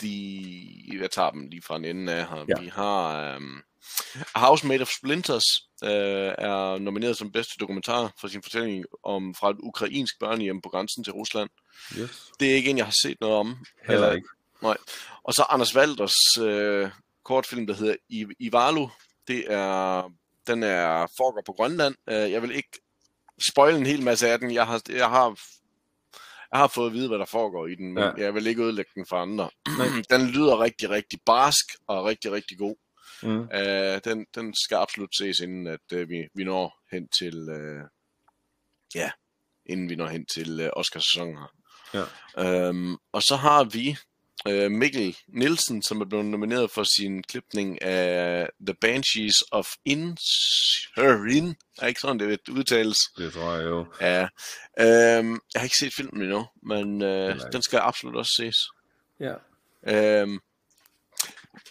[0.00, 2.44] de, jeg tager dem lige fra en ende af her.
[2.48, 2.60] Ja.
[2.60, 3.34] Vi har
[4.34, 5.44] A House Made of Splinters,
[5.84, 5.90] øh,
[6.38, 11.04] er nomineret som bedste dokumentar for sin fortælling om fra et ukrainsk børnehjem på grænsen
[11.04, 11.50] til Rusland.
[11.98, 12.30] Yes.
[12.40, 13.56] Det er ikke en, jeg har set noget om.
[13.88, 14.28] Heller Øh, ikke.
[14.62, 14.76] Nej.
[15.24, 16.90] Og så Anders Valders øh,
[17.26, 18.88] kortfilm, der hedder I- Ivalo.
[19.28, 20.02] Det er,
[20.46, 21.94] den er foregår på Grønland.
[22.10, 22.78] Øh, jeg vil ikke
[23.50, 24.54] spoil en hel masse af den.
[24.54, 25.28] Jeg har, jeg har,
[26.52, 28.12] jeg har fået at vide, hvad der foregår i den, men Ja.
[28.16, 29.50] jeg vil ikke ødelægge den for andre.
[29.78, 29.86] Nej.
[30.18, 32.76] den lyder rigtig, rigtig barsk og rigtig, rigtig god.
[33.22, 33.48] Mm.
[33.58, 37.84] Øh, den, den skal absolut ses, inden at øh, vi, vi når hen til, øh,
[38.94, 39.10] ja,
[39.66, 41.48] inden vi når hen til øh, Oscarsæsonen her.
[42.38, 42.68] Ja.
[42.68, 43.96] Øhm, og så har vi
[44.48, 51.54] øh, Mikkel Nielsen, som er blevet nomineret for sin klipning af The Banshees of Inisherin.
[51.78, 52.98] Er ikke sådan, det udtales?
[53.18, 53.86] Det tror jeg jo.
[54.00, 54.22] Ja.
[54.80, 58.56] Øhm, jeg har ikke set filmen endnu, men øh, den skal absolut også ses.
[59.20, 59.34] Ja.
[59.86, 60.38] Øhm,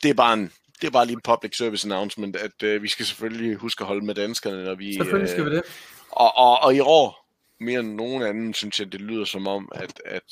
[0.04, 2.88] det er bare en det er bare lige en public service announcement, at øh, vi
[2.88, 4.94] skal selvfølgelig huske at holde med danskerne, når vi...
[4.94, 5.64] Selvfølgelig skal øh, vi det.
[6.12, 7.25] og, og, og i år,
[7.60, 10.24] mere end nogen anden, synes jeg, det lyder som om, at, at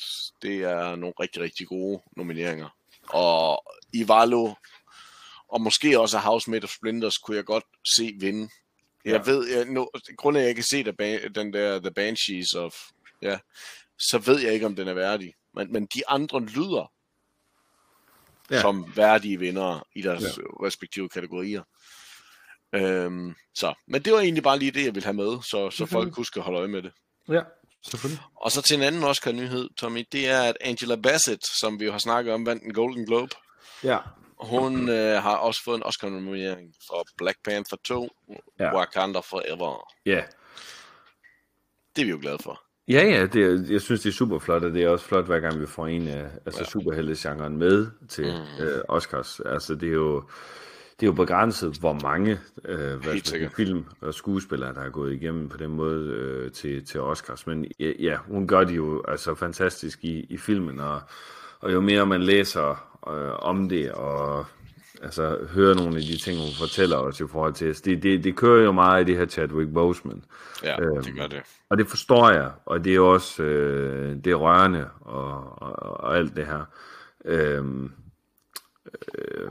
[0.42, 2.68] det er nogle rigtig, rigtig gode nomineringer.
[3.08, 4.54] Og Ivalo,
[5.48, 7.64] og måske også House Made of Splinters, kunne jeg godt
[7.96, 8.48] se vinde.
[9.04, 9.30] Jeg Ja.
[9.32, 12.74] ved, jeg, no, grunden af, at jeg kan se der, den der The Banshees of,
[13.22, 13.38] ja,
[13.98, 15.34] så ved jeg ikke, om den er værdig.
[15.54, 16.90] Men, men de andre lyder
[18.50, 18.60] Ja.
[18.60, 20.28] som værdige vindere i deres ja.
[20.66, 21.62] respektive kategorier.
[22.72, 25.86] Øhm, så, men det var egentlig bare lige det, jeg ville have med, så, så
[25.86, 26.92] folk husker at holde øje med det.
[27.28, 27.40] Ja,
[27.82, 28.22] selvfølgelig.
[28.36, 31.92] Og så til en anden Oscar-nyhed, Tommy, det er, at Angela Bassett, som vi jo
[31.92, 33.34] har snakket om, vandt en Golden Globe.
[33.84, 33.98] Ja.
[34.40, 38.08] Hun øh, har også fået en Oscar-nominering for Black Panther 2,
[38.60, 38.76] Ja.
[38.76, 39.92] Wakanda Forever.
[40.06, 40.22] Ja.
[41.96, 42.60] Det er vi jo glade for.
[42.88, 45.24] Ja, ja, det er, jeg synes, det er super flot, og det er også flot,
[45.24, 46.66] hver gang vi får en af altså ja.
[46.70, 48.64] superheltegenren med til mm.
[48.64, 49.40] øh, Oscars.
[49.40, 50.28] Altså, det er jo
[51.00, 55.48] det er jo begrænset, hvor mange øh, hvad film og skuespillere, der er gået igennem
[55.48, 57.46] på den måde øh, til, til Oscars.
[57.46, 61.00] Men ja, ja, hun gør det jo altså fantastisk i, i filmen, og,
[61.60, 62.70] og jo mere man læser
[63.08, 64.46] øh, om det, og
[65.02, 68.36] altså, hører nogle af de ting, hun fortæller os i forhold til, det, det, det
[68.36, 70.24] kører jo meget i det her Chadwick Boseman.
[70.62, 71.42] Ja, øhm, det gør det.
[71.68, 76.16] Og det forstår jeg, og det er også øh, det er rørende og, og, og
[76.16, 76.64] alt det her.
[77.24, 77.92] Øhm,
[79.18, 79.48] øh,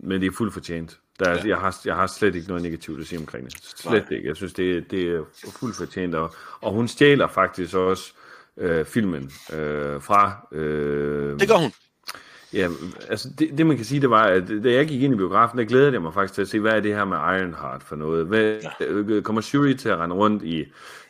[0.00, 0.98] men det er fuldt fortjent.
[1.18, 1.48] Der er, ja.
[1.48, 3.52] jeg, har, jeg har slet ikke noget negativt at sige omkring det.
[3.76, 4.16] Slet Nej.
[4.16, 4.28] ikke.
[4.28, 5.22] Jeg synes, det, det er
[5.60, 6.14] fuldt fortjent.
[6.14, 8.12] Og, og hun stjæler faktisk også
[8.56, 10.48] øh, filmen øh, fra...
[10.52, 11.72] Øh, det gør hun.
[12.52, 12.68] Ja,
[13.08, 15.58] altså det, det man kan sige, det var, at da jeg gik ind i biografen,
[15.58, 17.96] der glædede jeg mig faktisk til at se, hvad er det her med Ironheart for
[17.96, 18.26] noget?
[18.26, 19.20] Hvad, ja.
[19.20, 20.64] Kommer Shuri til at rende rundt i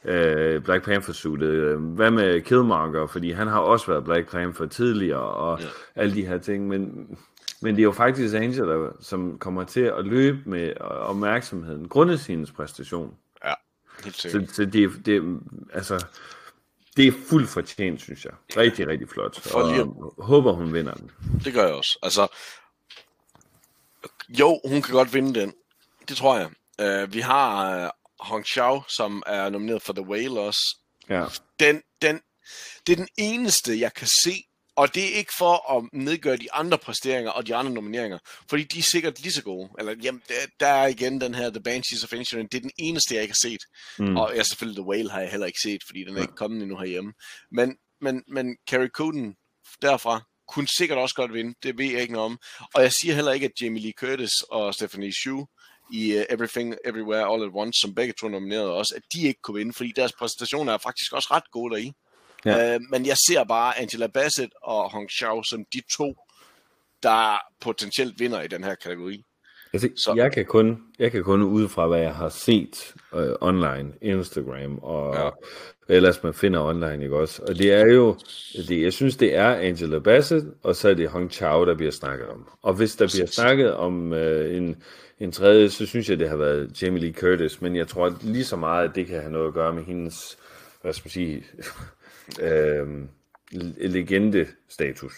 [0.05, 1.79] øh, Black Panther-suitet?
[1.79, 3.07] Hvad med Killmonger?
[3.07, 5.67] Fordi han har også været Black Panther tidligere, og ja.
[5.95, 7.09] alle de her ting, men
[7.67, 12.47] men det er jo faktisk Angela, som kommer til at løbe med opmærksomheden, grundet sin
[12.47, 13.17] præstation.
[13.45, 13.55] Ja,
[14.05, 14.49] helt sikkert.
[14.49, 15.41] Så, så det, det,
[15.73, 16.07] altså,
[16.97, 18.33] det er fuldt fortjent, synes jeg.
[18.57, 19.55] Rigtig, rigtig flot.
[19.55, 19.85] Og lige...
[20.19, 21.11] håber, hun vinder den.
[21.45, 21.99] Det gør jeg også.
[22.03, 22.27] Altså,
[24.29, 25.53] jo, hun kan godt vinde den.
[26.09, 26.49] Det tror jeg.
[27.05, 30.77] Uh, vi har uh, Hong Xiao, som er nomineret for The Whale også.
[31.09, 31.25] Ja.
[31.61, 32.21] Den, den,
[32.87, 36.53] det er den eneste, jeg kan se, og det er ikke for at nedgøre de
[36.53, 38.19] andre præsteringer og de andre nomineringer,
[38.51, 39.71] fordi de er sikkert lige så gode.
[39.79, 40.23] Eller, jamen,
[40.61, 42.47] der er igen den her The Banshees of Inisherin.
[42.47, 43.61] Det er den eneste, jeg ikke har set.
[43.99, 44.17] Mm.
[44.17, 46.63] Og ja, selvfølgelig The Whale har jeg heller ikke set, fordi den er ikke kommet
[46.63, 47.13] endnu herhjemme.
[47.53, 49.35] Men, men, men Carrie Cooten
[49.83, 51.55] derfra kunne sikkert også godt vinde.
[51.63, 52.39] Det ved jeg ikke noget om.
[52.75, 55.47] Og jeg siger heller ikke, at Jamie Lee Curtis og Stephanie Shu
[55.93, 59.41] i uh, Everything Everywhere All at Once, som begge to nominerede også, at de ikke
[59.43, 61.93] kunne vinde, fordi deres præstationer er faktisk også ret gode deri.
[62.47, 62.75] Ja.
[62.75, 66.15] Øh, men jeg ser bare Angela Bassett og Hong Xiao som de to,
[67.03, 69.25] der potentielt vinder i den her kategori.
[69.73, 70.15] Altså, så.
[70.17, 74.79] Jeg, kan kun, jeg kan kun ud fra, hvad jeg har set uh, online, Instagram
[74.79, 75.31] og ja.
[75.95, 77.43] ellers man finder online, ikke også?
[77.43, 78.17] Og det er jo,
[78.69, 81.93] det, jeg synes, det er Angela Bassett, og så er det Hong Chao, der bliver
[81.93, 82.49] snakket om.
[82.63, 84.83] Og hvis der bliver snakket om uh, en,
[85.21, 88.45] en tredje, så synes jeg, det har været Jamie Lee Curtis, men jeg tror lige
[88.45, 90.39] så meget, at det kan have noget at gøre med hendes,
[90.83, 91.45] hvad skal man sige,
[92.41, 93.09] øh,
[93.91, 95.13] legende-status.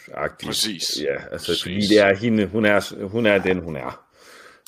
[0.44, 1.02] Præcis.
[1.02, 1.62] Ja, altså, Præcis.
[1.62, 4.04] fordi det er hende, hun er, hun er den, hun er.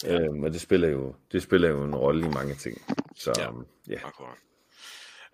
[0.05, 0.20] Ja.
[0.20, 2.83] Øhm, og det spiller, jo, det spiller jo en rolle i mange ting.
[3.16, 3.48] Så, ja,
[3.94, 4.07] ja.
[4.07, 4.37] akkurat.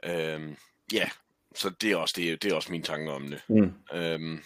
[0.05, 0.57] Øhm,
[0.93, 1.09] ja,
[1.55, 3.43] så det er også, det, det er også min tanke om det.
[3.49, 3.73] Mm.
[3.93, 4.43] Øhm,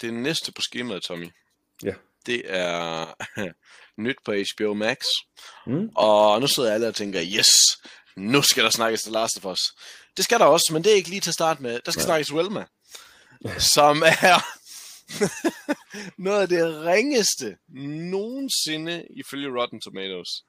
[0.00, 1.28] det næste på skemaet, Tommy,
[1.82, 1.94] ja.
[2.26, 3.06] det er
[4.02, 4.98] nyt på HBO Max.
[5.66, 5.88] Mm.
[5.96, 7.50] Og nu sidder alle og tænker, yes,
[8.16, 9.60] nu skal der snakkes The Last of Us.
[10.16, 11.80] Det skal der også, men det er ikke lige til at starte med.
[11.86, 12.06] Der skal ja.
[12.06, 12.64] snakkes Wilma,
[13.58, 14.44] som er
[16.26, 17.56] noget af det ringeste
[18.10, 20.44] nogensinde ifølge Rotten Tomatoes.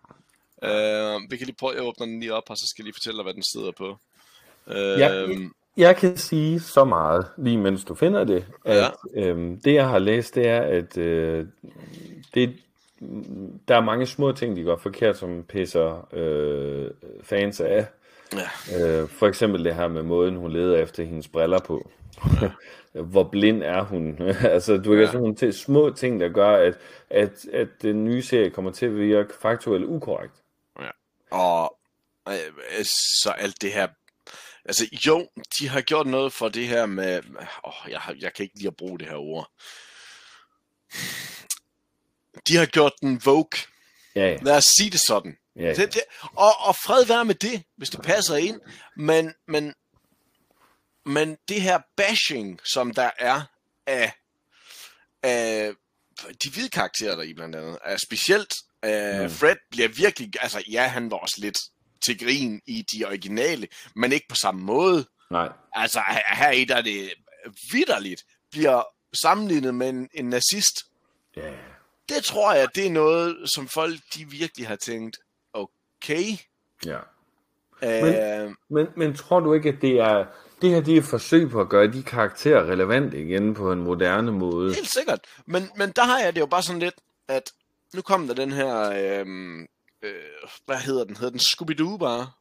[0.63, 2.95] Uh, vi kan lige prøve at åbne den lige op, og så skal jeg lige
[2.95, 3.97] fortælle dig, hvad den sidder på.
[4.67, 5.27] Uh, jeg,
[5.77, 8.77] jeg kan sige så meget, lige mens du finder det, at
[9.15, 9.21] ja.
[9.21, 11.45] øhm, det jeg har læst, det er, at øh,
[12.33, 12.57] det,
[13.67, 16.91] der er mange små ting, de gør forkert, som pisser øh,
[17.23, 17.85] fans af.
[18.33, 19.01] Ja.
[19.01, 21.91] Øh, for eksempel det her med måden, hun leder efter hendes briller på.
[22.41, 22.51] Ja.
[23.11, 24.17] Hvor blind er hun?
[24.55, 25.05] altså, du kan ja.
[25.05, 26.77] sådan nogle små ting, der gør, at,
[27.09, 30.33] at, at den nye serie kommer til at virke faktuelt ukorrekt.
[30.79, 30.89] Ja.
[31.31, 31.77] Og
[32.27, 32.85] øh,
[33.23, 33.87] så alt det her
[34.65, 35.27] Altså jo,
[35.59, 37.21] de har gjort noget for det her med,
[37.67, 39.51] åh, jeg, jeg kan ikke lide at bruge det her ord.
[42.47, 43.59] De har gjort den vogue.
[44.15, 44.37] Ja, ja.
[44.41, 45.37] Lad os sige det sådan.
[45.55, 45.73] Ja, ja.
[45.73, 48.61] Det, det, og, og fred være med det, hvis det passer ind.
[48.97, 49.73] Men, men,
[51.05, 53.41] men det her bashing, som der er
[53.87, 54.13] af,
[55.23, 55.73] af
[56.43, 58.53] de hvide karakterer der i blandt andet, er specielt
[58.85, 59.29] uh, mm.
[59.29, 61.57] Fred bliver virkelig, altså ja, han var også lidt
[62.05, 65.07] til grin i de originale, men ikke på samme måde.
[65.31, 65.49] Nej.
[65.73, 67.13] Altså her i der er det
[67.71, 68.83] vidderligt, bliver
[69.21, 70.75] sammenlignet med en, en nazist.
[71.35, 71.41] Ja.
[71.41, 71.72] Yeah.
[72.09, 75.17] Det tror jeg, det er noget, som folk de virkelig har tænkt,
[75.53, 76.25] okay.
[76.85, 76.99] Ja.
[77.81, 80.25] Men, uh, men, men tror du ikke, at det er
[80.61, 83.79] det her det er et forsøg på at gøre de karakterer relevante igen på en
[83.79, 84.73] moderne måde?
[84.75, 85.19] Helt sikkert.
[85.45, 86.95] Men, men der har jeg det jo bare sådan lidt,
[87.27, 87.51] at
[87.93, 89.25] nu kom der den her, øh,
[90.01, 90.13] øh,
[90.65, 91.15] hvad hedder den?
[91.15, 92.31] Hedder den Scooby-Doo bare?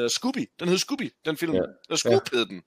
[0.00, 0.50] Uh, Scooby.
[0.60, 1.54] Den hed Scooby, den film.
[1.54, 1.60] Ja.
[1.88, 2.38] Eller Scoop ja.
[2.38, 2.62] hed den.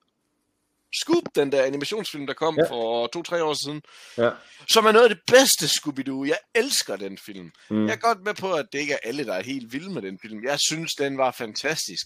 [0.96, 2.70] Scoop, den der animationsfilm, der kom Ja.
[2.70, 3.82] for to-tre år siden,
[4.18, 4.30] Ja.
[4.70, 6.28] som er noget af det bedste Scooby-Doo.
[6.28, 7.52] Jeg elsker den film.
[7.70, 7.86] Mm.
[7.86, 10.02] Jeg er godt med på, at det ikke er alle, der er helt vilde med
[10.02, 10.44] den film.
[10.44, 12.06] Jeg synes, den var fantastisk,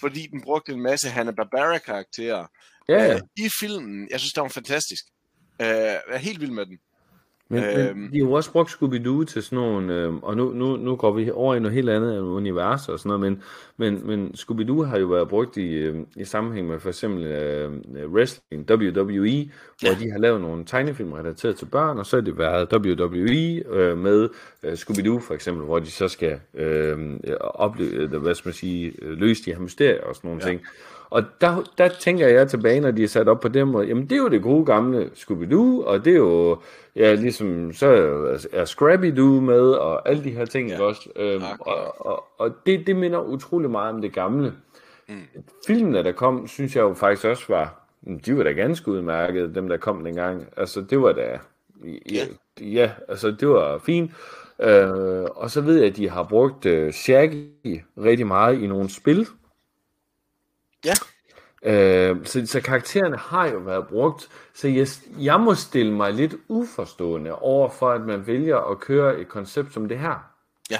[0.00, 2.46] fordi den brugte en masse Hanna-Barbera-karakterer
[2.88, 3.14] ja.
[3.14, 4.08] øh, i filmen.
[4.10, 5.04] Jeg synes, den var fantastisk.
[5.60, 6.78] Øh, jeg er helt vild med den.
[7.48, 7.98] Men, Øhm.
[7.98, 10.96] men de har jo også brugt Scooby-Doo til sådan nogle, øh, og nu, nu, nu
[10.96, 13.42] går vi over i noget helt andet univers og sådan noget, men,
[13.76, 17.70] men, men Scooby-Doo har jo været brugt i, øh, i sammenhæng med for eksempel øh,
[18.12, 19.96] wrestling, WWE, hvor Ja.
[20.00, 23.98] de har lavet nogle tegnefilm relateret til børn, og så har det været WWE øh,
[23.98, 24.28] med
[24.62, 26.98] øh, Scooby-Doo for eksempel, hvor de så skal øh,
[27.40, 30.42] opleve, hvad skal man sige, øh, løse de her mysterier og sådan nogle.
[30.44, 30.48] Ja.
[30.50, 30.60] ting.
[31.10, 34.04] Og der, der tænker jeg tilbage, når de er sat op på den måde, jamen
[34.04, 36.58] det er jo det gode gamle Scooby-Doo, og det er jo,
[36.96, 37.86] ja, ligesom, så
[38.52, 40.82] er Scrappy-Doo med, og alle de her ting, ja.
[40.82, 41.08] Også?
[41.16, 41.76] Øhm, Akkurat.
[41.76, 44.52] og og, og det, det minder utrolig meget om det gamle.
[45.08, 45.14] Mm.
[45.66, 47.88] Filmene, der kom, synes jeg jo faktisk også var,
[48.26, 50.46] de var da ganske udmærkede, dem der kom dengang.
[50.56, 51.38] Altså, det var da,
[52.12, 52.24] ja,
[52.60, 54.10] ja altså, det var fint.
[54.60, 58.90] Øh, og så ved jeg, at de har brugt øh, Shaggy rigtig meget i nogle
[58.90, 59.26] spil.
[60.84, 60.92] Ja.
[61.72, 64.86] Øh, så, så karaktererne har jo været brugt, så jeg,
[65.18, 69.72] jeg må stille mig lidt uforstående over for, at man vælger at køre et koncept
[69.74, 70.30] som det her.
[70.70, 70.78] Ja,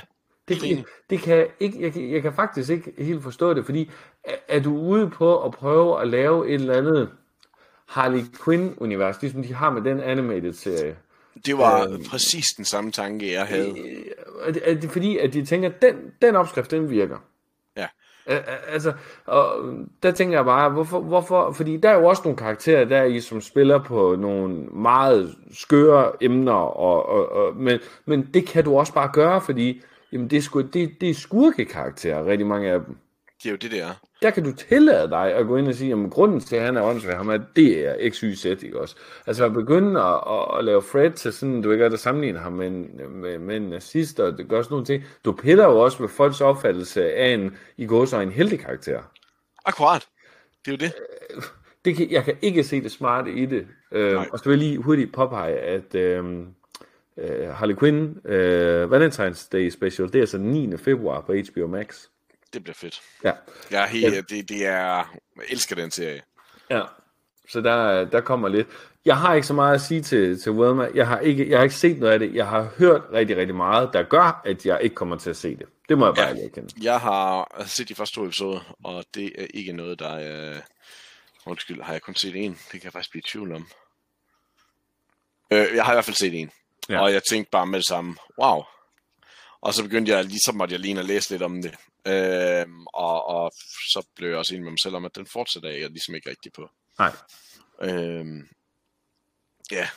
[0.49, 0.85] Det, enig.
[1.11, 3.91] det kan jeg, ikke, jeg, kan- jeg kan faktisk ikke helt forstå det, fordi
[4.25, 7.11] er, er du ude på at prøve at lave et eller andet
[7.89, 10.97] Harley Quinn-univers, ligesom de har med den animated-serie?
[11.47, 12.05] Det var Øhm.
[12.11, 13.75] præcis den samme tanke, jeg havde.
[14.43, 17.17] Er det, er det fordi, at de tænker, at den, den opskrift, den virker?
[18.27, 18.93] Altså,
[19.27, 22.85] og øhm, der tænker jeg bare, hvorfor, hvorfor, fordi der er jo også nogle karakterer
[22.85, 28.47] der i, som spiller på nogle meget skøre emner, og, og, og, men, men det
[28.47, 29.83] kan du også bare gøre, fordi
[30.13, 32.97] jamen det, er sku, det, det er skurkekarakterer, rigtig mange af dem.
[33.45, 33.95] Det er jo det, det er.
[34.23, 36.77] Der kan du tillade dig at gå ind og sige, at grunden til, at han
[36.77, 38.97] er åndssvær, ham er, det er x, y, z, ikke også?
[39.27, 42.53] Altså at begynde at, at, at lave Fred til sådan, du ikke at sammenligne ham
[42.53, 45.05] med en, med, med en nazist, og det gør sådan nogle ting.
[45.25, 49.03] Du piller jo også med folks opfattelse af en, i går så en heldig karakter.
[49.65, 50.09] Akkurat.
[50.65, 50.95] Det er jo det.
[51.85, 53.67] Det kan, jeg kan ikke se det smarte i det.
[53.93, 56.25] Øh, og så vil jeg lige hurtigt påpege, at øh,
[57.19, 60.77] øh, Harley Quinn øh, Valentine's Day Special, det er så 9.
[60.77, 62.07] februar på HBO Max.
[62.55, 63.03] Det bliver fedt.
[63.25, 63.33] Ja.
[63.71, 65.07] Jeg er helt, det, det er, jeg
[65.49, 66.23] elsker den serie.
[66.71, 66.83] Ja,
[67.49, 68.69] så der, der kommer lidt.
[69.05, 70.89] Jeg har ikke så meget at sige til, til Wilma.
[70.95, 72.35] Jeg har, ikke, jeg har ikke set noget af det.
[72.35, 75.57] Jeg har hørt rigtig, rigtig meget, der gør, at jeg ikke kommer til at se
[75.57, 75.67] det.
[75.89, 76.35] Det må jeg bare Ja.
[76.35, 76.45] ja.
[76.45, 76.69] erkende.
[76.83, 80.61] Jeg har set de første to episoder, og det er ikke noget, der er...
[81.47, 82.53] Undskyld, har jeg kun set en?
[82.53, 83.69] Det kan jeg faktisk blive i tvivl om.
[85.51, 86.51] Øh, jeg har i hvert fald set en.
[86.89, 86.95] Ja.
[86.95, 87.01] Ja.
[87.03, 88.63] Og jeg tænkte bare med det samme, wow.
[89.61, 91.75] Og så begyndte jeg, lige så måtte jeg lige og læse lidt om det.
[92.07, 93.53] Øh, og, og
[93.93, 96.31] så blev jeg også enig med mig selv om, at den fortsætter jeg ligesom ikke
[96.31, 96.71] rigtig på.
[96.99, 97.13] Nej.
[97.83, 98.49] Øhm,
[99.71, 99.89] ja,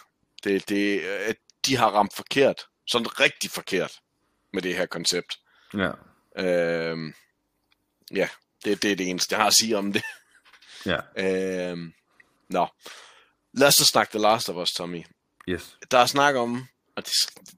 [0.43, 2.67] det, det, øh, de har ramt forkert.
[2.87, 3.99] Sådan rigtig forkert
[4.53, 5.39] med det her koncept.
[5.73, 5.91] Ja.
[6.37, 7.13] Øhm,
[8.11, 8.29] ja,
[8.63, 10.03] det, det er det eneste, jeg har at sige om det.
[10.85, 10.99] Ja.
[11.71, 11.93] Øhm,
[12.49, 12.67] nå,
[13.53, 15.05] lad os så snakke The Last of Us, Tommy.
[15.49, 15.77] Yes.
[15.91, 17.13] Der er snak om, og det,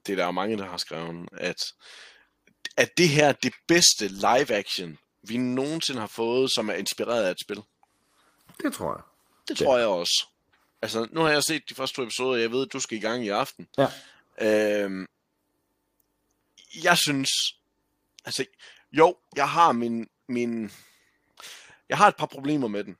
[0.06, 1.72] det er der jo mange, der har skrevet, at,
[2.76, 7.24] at det her er det bedste live action, vi nogensinde har fået, som er inspireret
[7.24, 7.62] af et spil.
[8.62, 9.02] Det tror jeg.
[9.48, 9.64] Det Ja.
[9.64, 10.26] tror jeg også.
[10.82, 13.00] Altså, nu har jeg set de første to episoder, jeg ved, at du skal i
[13.00, 13.68] gang i aften.
[13.78, 13.86] Ja.
[14.84, 15.06] Øhm,
[16.84, 17.30] jeg synes,
[18.24, 18.44] altså,
[18.92, 20.72] jo, jeg har min, min,
[21.88, 22.96] jeg har et par problemer med den.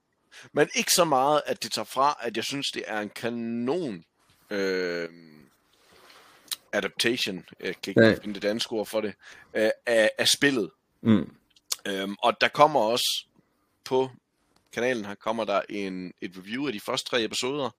[0.52, 4.04] Men ikke så meget, at det tager fra, at jeg synes, det er en kanon
[4.50, 5.08] øh,
[6.72, 8.14] adaptation, jeg kan ikke Ja.
[8.22, 9.14] finde det danske ord for det,
[9.54, 10.70] øh, af, af spillet.
[11.02, 11.34] Mm.
[11.86, 13.24] Øhm, og der kommer også
[13.84, 14.10] på
[14.72, 17.70] kanalen her, kommer der en, et review af de første tre episoder,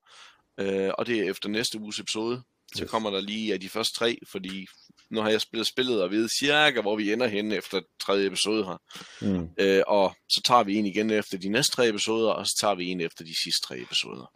[0.58, 2.42] øh, og det er efter næste uges episode.
[2.76, 4.68] Så kommer der lige af de første tre, fordi
[5.10, 8.66] nu har jeg spillet spillet og ved cirka, hvor vi ender henne efter tredje episode
[8.66, 8.78] her.
[9.22, 9.50] Mm.
[9.58, 12.76] Øh, og så tager vi en igen efter de næste tre episoder, og så tager
[12.76, 14.32] vi en efter de sidste tre episoder.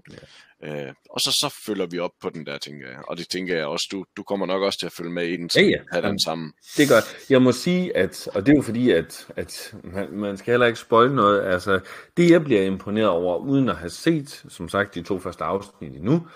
[0.64, 2.98] Øh, og så, så følger vi op på den der, tænker jeg.
[3.08, 5.38] Og det tænker jeg også, du, du kommer nok også til at følge med i
[5.38, 5.78] den, så Ja, ja.
[5.92, 6.54] have den sammen.
[6.78, 7.26] Det er godt.
[7.30, 10.66] Jeg må sige, at, og det er jo fordi, at, at man, man skal heller
[10.66, 11.42] ikke spoil noget.
[11.42, 11.80] Altså,
[12.18, 15.96] det jeg bliver imponeret over, uden at have set, som sagt, de to første afsnit
[15.96, 16.28] endnu,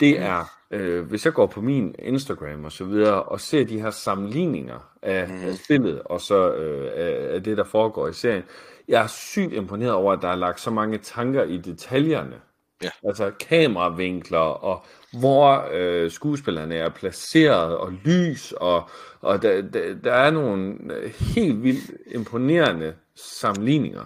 [0.00, 3.80] det er, øh, hvis jeg går på min Instagram og så videre, og ser de
[3.80, 5.44] her sammenligninger af, mm.
[5.44, 8.42] af spillet, og så øh, af, af det, der foregår i serien,
[8.88, 12.40] jeg er sygt imponeret over, at der er lagt så mange tanker i detaljerne
[12.82, 12.90] Ja.
[13.04, 20.12] Altså kameravinkler, og hvor øh, skuespillerne er placeret, og lys, og, og der, der, der
[20.12, 24.04] er nogle øh, helt vildt imponerende sammenligninger,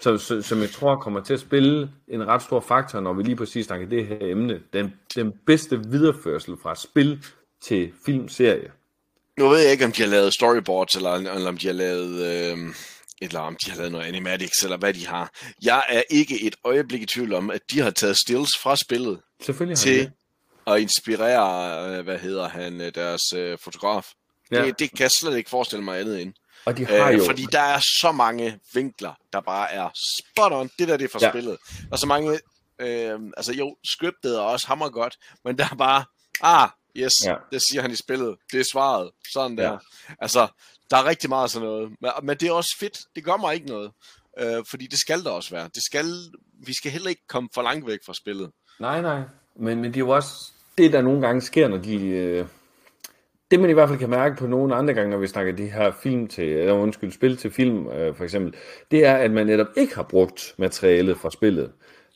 [0.00, 3.22] som, som, som jeg tror kommer til at spille en ret stor faktor, når vi
[3.22, 4.60] lige præcis snakker det her emne.
[4.72, 7.24] Den, den bedste videreførsel fra spil
[7.62, 8.70] til filmserie.
[9.38, 12.52] Nu ved jeg ikke, om de har lavet storyboards, eller, eller om de har lavet...
[12.52, 12.58] Øh,
[13.20, 15.32] eller om de har lavet noget animatics, eller hvad de har.
[15.62, 19.20] Jeg er ikke et øjeblik i tvivl om, at de har taget stills fra spillet
[19.42, 20.12] Selvfølgelig har til det.
[20.66, 24.06] at inspirere, øh, hvad hedder han, øh, deres øh, fotograf.
[24.50, 24.64] Ja.
[24.64, 26.32] Det, det kan jeg slet ikke forestille mig andet end.
[26.64, 27.24] Og de har Øh, jo...
[27.24, 30.70] fordi der er så mange vinkler, der bare er spot on.
[30.78, 31.30] Det der, det er for Ja.
[31.30, 31.56] spillet.
[31.92, 32.40] Og så mange,
[32.78, 36.04] øh, altså jo, scriptet er også hammer godt, men der er bare,
[36.40, 37.34] ah, yes, Ja.
[37.52, 38.36] det siger han i spillet.
[38.52, 39.10] Det er svaret.
[39.32, 39.72] Sådan der.
[39.72, 39.76] Ja.
[40.20, 40.48] Altså,
[40.90, 41.90] der er rigtig meget sådan noget.
[42.00, 42.98] Men, men det er også fedt.
[43.16, 43.90] Det gør mig ikke noget.
[44.40, 45.68] Øh, fordi det skal der også være.
[45.74, 46.04] Det skal,
[46.66, 48.50] vi skal heller ikke komme for langt væk fra spillet.
[48.80, 49.20] Nej, nej.
[49.56, 52.06] Men, men det er jo også det, der nogle gange sker, når de...
[52.06, 52.46] Øh...
[53.50, 55.66] Det man i hvert fald kan mærke på nogle andre gange, når vi snakker de
[55.66, 58.54] her film til, eller undskyld, spil til film øh, for eksempel,
[58.90, 61.72] det er, at man netop ikke har brugt materialet fra spillet.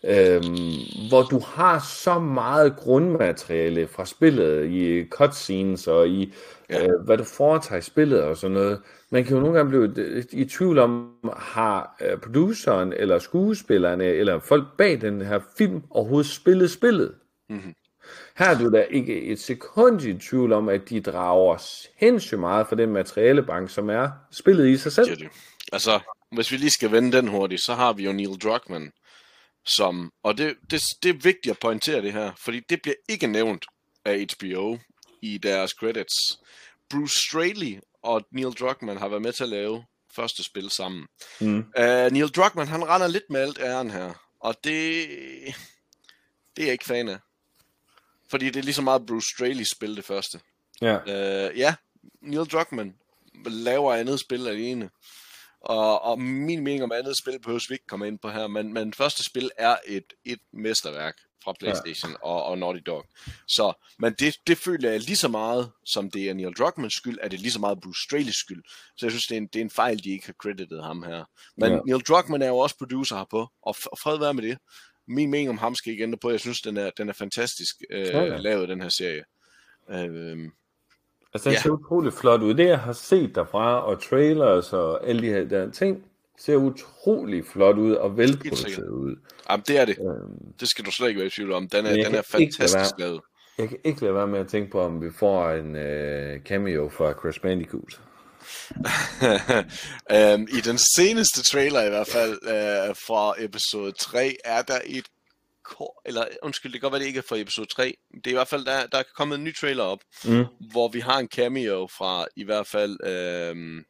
[0.06, 6.32] Øhm, hvor du har så meget grundmateriale fra spillet i cutscenes og i
[6.70, 6.86] Ja.
[6.86, 8.80] øh, hvad du foretager i spillet og sådan noget.
[9.10, 14.04] Man kan jo nogle gange blive øh, i tvivl om, har øh, produceren eller skuespillerne
[14.04, 17.14] eller folk bag den her film overhovedet spillet spillet?
[17.50, 17.74] Mhm.
[18.38, 21.56] Her er du da ikke et sekund i tvivl om, at de drager
[22.00, 25.10] sindssygt meget fra den materialebank, som er spillet i sig selv.
[25.10, 25.28] Det det.
[25.72, 26.00] Altså,
[26.32, 28.90] hvis vi lige skal vende den hurtigt, så har vi jo Neil Druckmann,
[29.66, 33.26] som, og det, det, det er vigtigt at pointere det her, fordi det bliver ikke
[33.26, 33.66] nævnt
[34.04, 34.78] af HBO
[35.22, 36.38] i deres credits.
[36.90, 39.84] Bruce Straley og Neil Druckmann har været med til at lave
[40.16, 41.06] første spil sammen.
[41.40, 41.58] Mm.
[41.78, 45.08] Uh, Neil Druckmann, han render lidt med alt æren her, og det,
[46.56, 47.18] det er jeg ikke fan af.
[48.30, 50.40] Fordi det er lige så meget Bruce Straley's spil det første.
[50.80, 50.96] Ja.
[50.96, 51.74] Øh, ja,
[52.20, 52.94] Neil Druckmann
[53.46, 54.90] laver andet spil alene.
[55.64, 58.72] Og, og min mening om andet spil behøver vi ikke komme ind på her, men,
[58.72, 62.16] men første spil er et, et mesterværk fra PlayStation ja.
[62.22, 63.04] og, og Naughty Dog.
[63.48, 67.18] Så, men det, det føler jeg lige så meget, som det er Neil Druckmanns skyld,
[67.22, 68.62] er det lige så meget Bruce Straley's skyld.
[68.96, 71.02] Så jeg synes, det er en, det er en fejl, de ikke har credited ham
[71.02, 71.24] her.
[71.56, 71.78] Men Ja.
[71.86, 74.58] Neil Druckmann er jo også producer herpå, og, og fred være med det.
[75.08, 76.30] Min mening om ham skal ikke ændre på.
[76.30, 78.36] Jeg synes, den er, den er fantastisk øh, ja.
[78.36, 79.24] lavet, den her serie.
[79.90, 80.50] Øh,
[81.34, 81.60] Altså, den Ja.
[81.62, 82.54] ser utroligt flot ud.
[82.54, 86.04] Det, jeg har set derfra, og trailers og alle de her der ting,
[86.38, 89.16] ser utrolig flot ud og velproduceret ud.
[89.50, 89.98] Jamen, det er det.
[89.98, 91.68] Øhm, Det skal du slet ikke være i tvivl om.
[91.68, 93.20] Den er, den er fantastisk lavet.
[93.58, 96.88] Jeg kan ikke lade være med at tænke på, om vi får en øh, cameo
[96.88, 98.00] fra Crash Bandicoot.
[100.34, 105.04] um, I den seneste trailer i hvert fald uh, fra episode 3 er der et
[105.64, 107.96] kor- eller undskyld, det kan godt være, det ikke er fra episode 3.
[108.14, 110.44] Det er i hvert fald, der, der er kommet en ny trailer op, Mm.
[110.70, 113.84] hvor vi har en cameo fra i hvert fald øhm,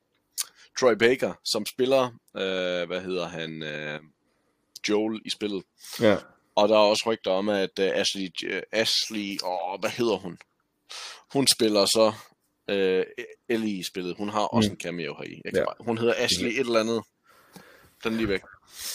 [0.80, 2.04] Troy Baker, som spiller,
[2.36, 4.00] øh, hvad hedder han, øh,
[4.88, 5.62] Joel i spillet.
[6.00, 6.16] Ja.
[6.56, 10.38] Og der er også rygter om, at uh, Ashley, uh, Ashley, åh, hvad hedder hun?
[11.32, 12.12] Hun spiller så
[12.72, 14.16] uh, Ellie i spillet.
[14.16, 14.72] Hun har også Mm.
[14.74, 15.40] en cameo her i.
[15.44, 15.64] Jeg Ja.
[15.64, 17.02] bare, hun hedder Ashley et eller andet.
[18.04, 18.40] Den lige væk.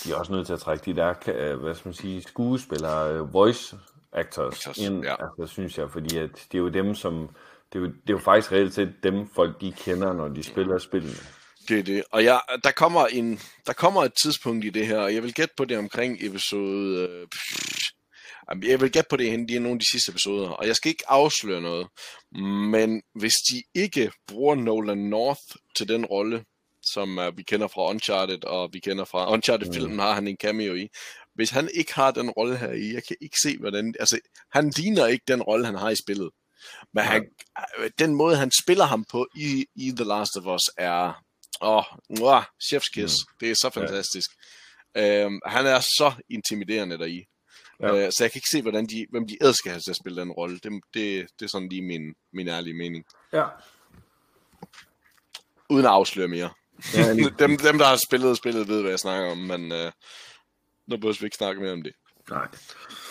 [0.03, 3.13] De er også nødt til at trække de der, øh, hvad skal man sige, skuespillere,
[3.13, 3.77] øh, voice
[4.13, 5.15] actors Actors, ind, ja.
[5.23, 7.30] altså, synes jeg, fordi at det er jo dem, som,
[7.73, 10.43] det er jo, det er jo faktisk reelt set dem, folk de kender, når de
[10.43, 11.15] spiller spillene.
[11.67, 12.03] Det er det.
[12.11, 15.34] Og jeg, der, kommer en, der kommer et tidspunkt i det her, og jeg vil
[15.34, 17.07] gætte på det omkring episode...
[17.09, 17.27] Øh,
[18.63, 20.75] jeg vil gætte på det hen, det er nogle af de sidste episoder, og jeg
[20.75, 21.88] skal ikke afsløre noget,
[22.71, 25.41] men hvis de ikke bruger Nolan North
[25.75, 26.43] til den rolle,
[26.93, 30.75] som uh, vi kender fra Uncharted, og vi kender fra Uncharted-filmen, har han en cameo
[30.75, 30.87] i.
[31.35, 33.95] Hvis han ikke har den rolle her i, jeg kan ikke se, hvordan...
[33.99, 34.19] Altså,
[34.51, 36.29] han ligner ikke den rolle, han har i spillet.
[36.93, 37.25] Men han,
[37.77, 41.23] øh, den måde, han spiller ham på i, i The Last of Us, er...
[41.61, 41.83] Åh,
[42.21, 43.15] oh, chef's kiss.
[43.27, 43.35] Mm.
[43.39, 44.31] Det er så fantastisk.
[44.95, 45.25] Ja.
[45.25, 47.25] Øhm, han er så intimiderende deri.
[47.79, 48.05] Ja.
[48.05, 49.97] Øh, så jeg kan ikke se, hvordan de, hvem de ellers skal have til at
[49.97, 50.59] spille den rolle.
[50.59, 53.05] Det, det, det er sådan lige min, min ærlige mening.
[53.33, 53.45] Ja.
[55.69, 56.49] Uden at afsløre mere.
[56.95, 59.91] Ja lige, dem, dem, der har spillet spillet, ved, hvad jeg snakker om, men øh,
[60.88, 61.93] nu behøver vi ikke snakke mere om det.
[62.30, 62.47] nej.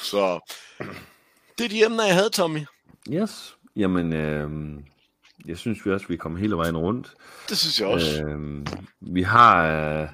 [0.03, 0.53] Så
[1.59, 2.61] det er de emner, jeg havde, Tommy.
[3.13, 3.55] Yes.
[3.77, 4.51] Jamen, øh,
[5.47, 7.15] jeg synes vi også, vi kommer hele vejen rundt.
[7.49, 8.25] Det synes jeg også.
[8.25, 8.67] Øh.
[9.01, 10.09] Vi har øh,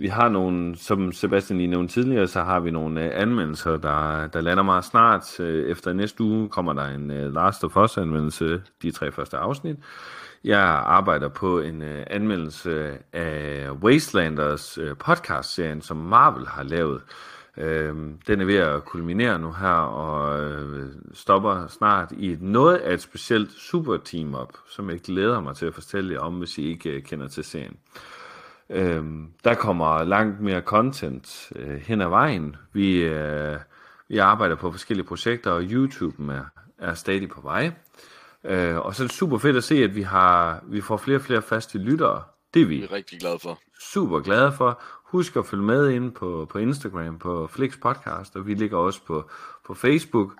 [0.00, 4.26] vi har nogle, som Sebastian lige nævnte tidligere, så har vi nogle øh, anmeldelser, der,
[4.26, 5.40] der lander meget snart.
[5.40, 9.36] Øh, efter næste uge kommer der en øh, Last of Us anmeldelse, de tre første
[9.36, 9.76] afsnit.
[10.44, 17.02] Jeg arbejder på en øh, anmeldelse af Wastelanders øh, podcast-serien, som Marvel har lavet.
[17.56, 17.94] Øh,
[18.26, 22.94] den er ved at kulminere nu her, og øh, stopper snart i et noget af
[22.94, 26.58] et specielt super team op, som jeg glæder mig til at fortælle jer om, hvis
[26.58, 27.76] I ikke øh, kender til serien.
[28.70, 29.04] Øh,
[29.44, 32.56] der kommer langt mere content øh, hen ad vejen.
[32.72, 33.58] Vi, øh,
[34.08, 36.44] vi arbejder på forskellige projekter, og YouTube er,
[36.78, 37.72] er stadig på vej.
[38.44, 41.18] Øh, og så er det super fedt at se, at vi, har, vi får flere
[41.18, 42.22] og flere faste lyttere.
[42.54, 43.58] Det er vi, Vi er rigtig glade for.
[43.80, 44.80] super glade for.
[45.04, 49.00] Husk at følge med ind på, på Instagram, på Flix Podcast, og vi ligger også
[49.06, 49.30] på,
[49.66, 50.32] på Facebook.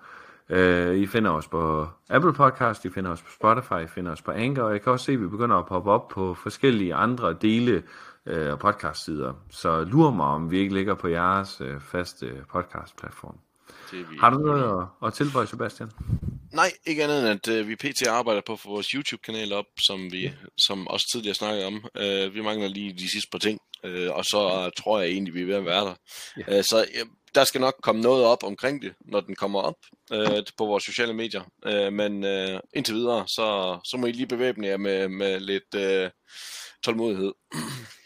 [0.49, 4.21] Uh, I finder os på Apple Podcast, I finder os på Spotify, I finder os
[4.21, 6.95] på Anchor, og jeg kan også se, at vi begynder at poppe op på forskellige
[6.95, 7.83] andre dele
[8.25, 9.33] af uh, podcast-sider.
[9.49, 13.37] Så lur mig, om vi ikke ligger på jeres uh, faste podcast-platform.
[14.19, 15.91] Har du noget at, at tilføje, Sebastian?
[16.53, 18.07] Nej, ikke andet end at øh, vi pt.
[18.07, 21.85] arbejder på at få vores YouTube-kanal op, som vi som også tidligere snakkede om.
[21.97, 25.41] Øh, vi mangler lige de sidste par ting, øh, og så tror jeg egentlig, vi
[25.41, 25.95] er ved at være der.
[26.37, 26.57] Ja.
[26.57, 29.75] Øh, så øh, der skal nok komme noget op omkring det, når den kommer op
[30.13, 31.43] øh, på vores sociale medier.
[31.65, 35.75] Øh, men øh, indtil videre, så, så må I lige bevæbne jer med, med lidt
[35.75, 36.09] øh,
[36.83, 37.31] tålmodighed.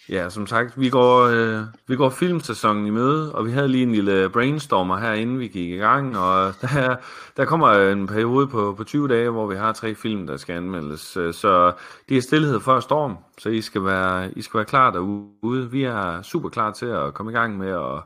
[0.10, 3.84] Ja, som sagt, vi går, øh, vi går filmsæsonen i møde, og vi havde lige
[3.84, 6.96] en lille brainstormer her, inden vi gik i gang, og der,
[7.38, 10.56] der kommer en periode på, på 20 dage, hvor vi har tre film, der skal
[10.56, 11.18] anmeldes.
[11.18, 11.74] Øh, Så
[12.10, 15.72] det er stillhed før storm, så I skal være, I skal være klar derude.
[15.72, 18.02] Vi er super klar til at komme i gang med at,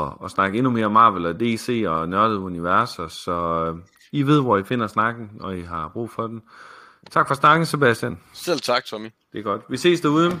[0.00, 3.78] at, at snakke endnu mere Marvel og DC og nørdede universer, så øh,
[4.12, 6.42] I ved, hvor I finder snakken, og I har brug for den.
[7.10, 8.18] Tak for snakken, Sebastian.
[8.32, 9.08] Selv tak, Tommy.
[9.32, 9.62] Det er godt.
[9.68, 10.40] Vi ses derude.